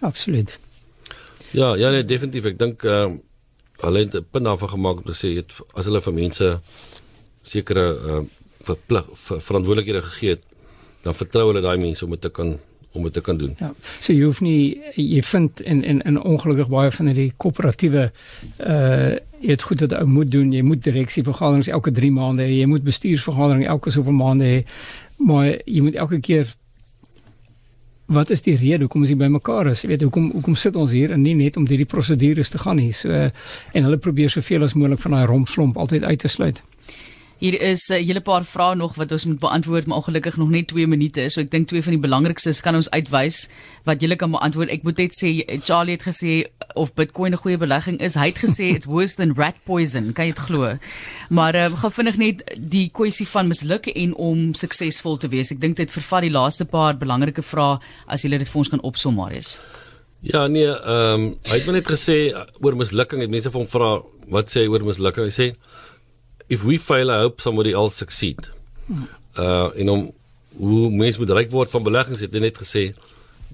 Absoluut. 0.00 0.58
Ja, 1.50 1.74
ja 1.74 1.90
nee, 1.90 2.04
definitief. 2.04 2.44
Ek 2.44 2.58
dink 2.58 2.84
ehm 2.84 3.12
uh, 3.12 3.18
hulle 3.82 3.98
het 3.98 4.14
'n 4.14 4.26
punt 4.30 4.44
daarvan 4.44 4.68
gemaak 4.68 4.96
om 4.96 5.04
te 5.04 5.16
sê 5.26 5.36
het, 5.36 5.52
as 5.74 5.84
hulle 5.84 6.00
vir 6.00 6.12
mense 6.12 6.60
sekere 7.42 7.98
ehm 7.98 8.16
uh, 8.16 8.28
verplig 8.62 9.06
ver, 9.12 9.40
verantwoordelikhede 9.40 10.02
gegee 10.02 10.30
het, 10.30 10.42
dan 11.02 11.14
vertrou 11.14 11.46
hulle 11.50 11.60
daai 11.60 11.78
mense 11.78 12.04
om 12.04 12.10
dit 12.10 12.20
te 12.20 12.30
kan 12.30 12.58
om 12.92 13.02
dit 13.02 13.12
te 13.12 13.20
kan 13.20 13.36
doen. 13.36 13.54
Ja. 13.58 13.72
So 13.98 14.12
jy 14.12 14.24
hoef 14.24 14.40
nie 14.44 14.80
jy 14.94 15.22
vind 15.22 15.60
in 15.60 15.82
in 15.84 16.00
in 16.00 16.20
ongelukkig 16.20 16.68
baie 16.68 16.90
van 16.90 17.12
hierdie 17.12 17.32
koöperatiewe 17.36 18.10
uh 18.66 19.12
jy 19.42 19.50
het 19.50 19.62
goed 19.66 19.80
dat 19.82 19.92
ou 19.98 20.06
moet 20.06 20.30
doen. 20.30 20.52
Jy 20.54 20.62
moet 20.62 20.84
direksievergaderings 20.84 21.68
elke 21.68 21.90
3 21.90 22.12
maande 22.14 22.44
hê. 22.46 22.60
Jy 22.60 22.66
moet 22.70 22.84
bestuursvergadering 22.86 23.66
elke 23.66 23.90
soveel 23.90 24.14
maande 24.14 24.44
hê. 24.46 24.60
Maar 25.18 25.48
jy 25.66 25.80
moet 25.82 25.98
elke 25.98 26.20
keer 26.20 26.52
wat 28.12 28.30
is 28.30 28.42
die 28.42 28.56
rede 28.56 28.84
hoekom 28.84 29.02
ons 29.02 29.10
hier 29.10 29.18
bymekaar 29.18 29.72
is? 29.72 29.82
Jy 29.82 29.92
weet 29.94 30.04
hoekom 30.06 30.30
hoekom 30.34 30.54
sit 30.58 30.76
ons 30.76 30.92
hier 30.94 31.14
en 31.14 31.22
nie 31.22 31.34
net 31.38 31.56
om 31.56 31.66
hierdie 31.66 31.88
prosedures 31.88 32.52
te 32.52 32.60
gaan 32.62 32.78
nie. 32.78 32.92
So 32.96 33.10
en 33.10 33.88
hulle 33.88 33.98
probeer 33.98 34.30
soveel 34.30 34.66
as 34.66 34.76
moontlik 34.78 35.02
van 35.02 35.16
daai 35.16 35.26
rompslomp 35.30 35.80
altyd 35.80 36.04
uit 36.04 36.22
te 36.22 36.28
sluit. 36.28 36.62
Hier 37.42 37.60
is 37.60 37.90
'n 37.90 38.04
hele 38.06 38.20
paar 38.20 38.44
vrae 38.44 38.74
nog 38.74 38.94
wat 38.94 39.12
ons 39.12 39.24
moet 39.24 39.38
beantwoord, 39.38 39.86
maar 39.86 39.96
ongelukkig 39.96 40.36
nog 40.36 40.48
net 40.48 40.66
2 40.66 40.86
minute. 40.86 41.28
So 41.28 41.40
ek 41.40 41.50
dink 41.50 41.68
twee 41.68 41.82
van 41.82 41.92
die 41.92 42.00
belangrikstes 42.00 42.60
kan 42.60 42.74
ons 42.74 42.90
uitwys 42.90 43.48
wat 43.84 44.00
jy 44.00 44.14
kan 44.16 44.30
beantwoord. 44.30 44.70
Ek 44.70 44.84
moet 44.84 44.96
net 44.96 45.10
sê 45.10 45.42
Charlie 45.64 45.96
het 45.98 46.06
gesê 46.06 46.46
of 46.74 46.94
Bitcoin 46.94 47.32
'n 47.32 47.42
goeie 47.42 47.58
belegging 47.58 48.00
is. 48.00 48.14
Hy 48.14 48.26
het 48.26 48.38
gesê 48.38 48.74
it's 48.74 48.86
worse 48.86 49.16
than 49.16 49.34
rat 49.34 49.56
poison. 49.64 50.12
Kan 50.12 50.26
jy 50.26 50.32
dit 50.32 50.38
glo? 50.38 50.78
Maar 51.30 51.54
ehm 51.54 51.72
um, 51.72 51.78
gaan 51.78 51.92
vinnig 51.92 52.16
net 52.16 52.58
die 52.58 52.90
kwessie 52.90 53.26
van 53.26 53.48
misluk 53.48 53.86
en 53.86 54.14
om 54.14 54.54
suksesvol 54.54 55.16
te 55.16 55.28
wees. 55.28 55.50
Ek 55.50 55.60
dink 55.60 55.76
dit 55.76 55.90
vervat 55.92 56.22
die 56.22 56.30
laaste 56.30 56.64
paar 56.64 56.96
belangrike 56.96 57.42
vrae 57.42 57.80
as 58.06 58.22
jy 58.22 58.38
dit 58.38 58.48
vir 58.48 58.58
ons 58.58 58.68
kan 58.68 58.80
opsom, 58.80 59.14
Marius. 59.14 59.60
Ja, 60.20 60.46
nee, 60.46 60.66
ehm 60.66 61.14
um, 61.14 61.38
hy 61.42 61.58
het 61.58 61.66
net 61.66 61.90
gesê 61.90 62.32
oor 62.60 62.76
mislukking. 62.76 63.20
Het 63.20 63.30
mense 63.30 63.50
van 63.50 63.60
hom 63.60 63.70
vra 63.70 64.02
wat 64.28 64.46
sê 64.48 64.60
hy 64.60 64.68
oor 64.68 64.84
mislukking? 64.84 65.24
Hy 65.24 65.30
sê 65.42 65.56
if 66.52 66.64
we 66.68 66.78
fail 66.78 67.10
I 67.10 67.22
hope 67.24 67.40
somebody 67.40 67.72
else 67.72 67.96
succeed. 67.96 68.50
Uh 69.38 69.70
en 69.76 69.88
om 69.88 70.10
hoe 70.56 70.90
mense 70.90 71.20
moet 71.20 71.32
ryk 71.38 71.50
word 71.50 71.72
van 71.72 71.84
beleggings 71.86 72.20
het 72.20 72.36
net 72.36 72.58
gesê 72.60 72.92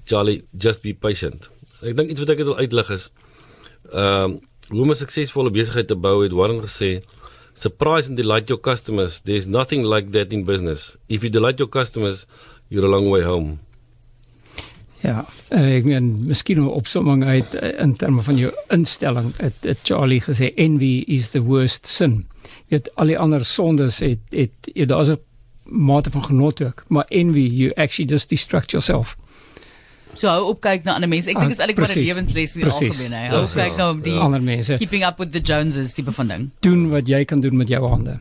Charlie 0.05 0.43
just 0.51 0.83
be 0.83 0.93
patient. 0.93 1.47
Ek 1.79 1.95
dink 1.95 2.11
iets 2.11 2.23
wat 2.23 2.33
ek 2.35 2.43
wil 2.43 2.59
uitlig 2.59 2.91
is 2.97 3.09
ehm 3.93 4.35
uh, 4.35 4.45
hoe 4.69 4.83
om 4.85 4.91
'n 4.91 5.01
suksesvolle 5.01 5.49
besigheid 5.49 5.87
te 5.87 5.95
bou 5.95 6.21
het 6.23 6.35
Warren 6.35 6.61
gesê 6.61 7.01
surprise 7.53 8.09
and 8.09 8.17
delight 8.17 8.49
your 8.49 8.61
customers. 8.61 9.21
There's 9.21 9.47
nothing 9.47 9.83
like 9.83 10.11
that 10.11 10.31
in 10.31 10.43
business. 10.43 10.95
If 11.07 11.23
you 11.23 11.31
delight 11.31 11.57
your 11.57 11.69
customers, 11.69 12.27
you're 12.69 12.85
a 12.85 12.89
long 12.89 13.09
way 13.09 13.23
home. 13.23 13.57
Ja, 15.01 15.25
uh, 15.49 15.75
ek 15.77 15.87
meen 15.87 16.27
miskien 16.27 16.59
'n 16.59 16.67
opsomming 16.67 17.23
uit 17.23 17.55
uh, 17.55 17.79
in 17.79 17.95
terme 17.95 18.21
van 18.21 18.37
jou 18.37 18.51
instelling. 18.67 19.33
Het, 19.37 19.55
het 19.61 19.79
Charlie 19.83 20.21
gesê 20.21 20.53
envy 20.55 21.03
is 21.07 21.31
the 21.31 21.41
worst 21.41 21.87
sin 21.87 22.25
weet 22.67 22.95
al 22.95 23.05
die 23.05 23.17
ander 23.17 23.45
sondes 23.45 23.99
het 23.99 24.19
het 24.29 24.71
ja, 24.73 24.85
daar's 24.85 25.09
'n 25.09 25.19
mate 25.63 26.11
van 26.11 26.23
genot 26.23 26.61
ook 26.61 26.83
maar 26.87 27.05
envy 27.09 27.49
you 27.53 27.71
actually 27.75 28.09
just 28.09 28.29
destruct 28.29 28.71
yourself 28.71 29.17
So 30.13 30.27
hou 30.27 30.49
op 30.49 30.61
kyk 30.61 30.83
na 30.83 30.93
ander 30.97 31.09
mense. 31.09 31.29
Ek 31.29 31.37
dink 31.39 31.51
is 31.51 31.59
eintlik 31.61 31.77
maar 31.77 31.91
'n 31.93 32.03
lewensles 32.03 32.55
in 32.55 32.61
die 32.61 32.71
algemeen. 32.71 33.13
Hou 33.29 33.45
kyk 33.53 33.77
nou 33.77 33.97
op 33.97 34.03
die 34.03 34.17
ander 34.17 34.41
mense. 34.41 34.77
Keeping 34.81 35.05
up 35.05 35.17
with 35.17 35.31
the 35.31 35.39
Joneses 35.39 35.93
tipe 35.93 36.11
van 36.11 36.27
ding. 36.27 36.49
Doen 36.59 36.89
wat 36.89 37.07
jy 37.07 37.25
kan 37.25 37.39
doen 37.39 37.55
met 37.57 37.67
jou 37.67 37.87
hande. 37.87 38.19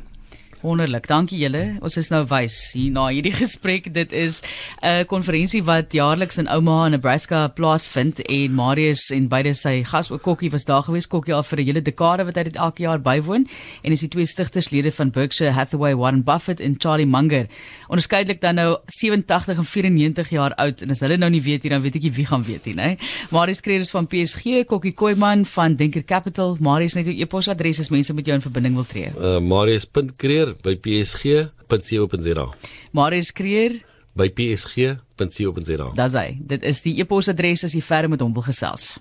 Wonderlik. 0.62 1.06
Dankie 1.06 1.38
julle. 1.38 1.76
Ons 1.84 1.96
is 2.00 2.08
nou 2.10 2.24
wys 2.26 2.56
hier 2.74 2.90
na 2.90 3.06
hierdie 3.12 3.32
gesprek. 3.42 3.86
Dit 3.94 4.12
is 4.12 4.42
'n 4.82 5.06
konferensie 5.06 5.62
wat 5.62 5.92
jaarliks 5.94 6.38
in 6.38 6.48
Omaha 6.48 6.88
Nebraska 6.88 7.48
plaasvind 7.48 8.20
en 8.26 8.54
Marius 8.54 9.10
en 9.14 9.28
beide 9.28 9.54
sy 9.54 9.84
gas 9.84 10.10
ook 10.10 10.22
Kokkie 10.22 10.50
was 10.50 10.64
daar 10.64 10.82
gewees. 10.82 11.06
Kokkie 11.06 11.34
al 11.34 11.42
vir 11.42 11.58
'n 11.60 11.64
hele 11.64 11.82
dekade 11.82 12.24
wat 12.24 12.36
hy 12.36 12.42
dit 12.42 12.56
elke 12.56 12.82
jaar 12.82 12.98
bywoon 12.98 13.46
en 13.82 13.92
is 13.92 14.00
die 14.00 14.08
twee 14.08 14.26
stigterslede 14.26 14.90
van 14.92 15.10
Berkshire 15.10 15.52
Hathaway, 15.52 15.94
Warren 15.94 16.24
Buffett 16.24 16.60
en 16.60 16.74
Charlie 16.78 17.06
Munger. 17.06 17.46
Onderskeidelik 17.88 18.40
dan 18.40 18.54
nou 18.54 18.78
87 18.86 19.58
en 19.58 19.64
94 19.64 20.30
jaar 20.30 20.54
oud 20.54 20.82
en 20.82 20.90
as 20.90 21.00
hulle 21.00 21.16
nou 21.16 21.30
nie 21.30 21.42
weet 21.42 21.62
nie, 21.62 21.70
dan 21.70 21.82
weet 21.82 21.96
ek 21.96 22.02
nie 22.02 22.12
wie 22.12 22.26
gaan 22.26 22.42
weet 22.42 22.66
nie, 22.66 22.74
né? 22.74 22.98
Marius 23.30 23.60
Kreers 23.60 23.90
van 23.90 24.06
PSG, 24.06 24.64
Kokkie 24.66 24.92
Koiman 24.92 25.44
van 25.44 25.76
Denker 25.76 26.04
Capital. 26.04 26.56
Marius 26.60 26.94
net 26.94 27.06
jou 27.06 27.14
e-posadres 27.14 27.78
as 27.80 27.90
mense 27.90 28.12
met 28.14 28.26
jou 28.26 28.34
in 28.34 28.42
verbinding 28.42 28.74
wil 28.74 28.84
tree. 28.84 29.12
Uh, 29.16 29.38
Marius.kreer 29.38 30.47
Kreer 30.48 30.62
by 30.62 30.76
psg.co.za. 30.76 32.46
Marius 32.92 33.32
Kreer 33.32 33.80
by 34.14 34.28
psg.co.za. 34.28 35.90
Dis 35.94 36.16
hy. 36.16 36.38
Dit 36.40 36.64
is 36.66 36.82
die 36.82 36.96
e-posadres 37.02 37.64
as 37.64 37.74
jy 37.76 37.82
verder 37.84 38.10
met 38.10 38.24
hom 38.24 38.32
wil 38.34 38.46
gesels. 38.46 38.96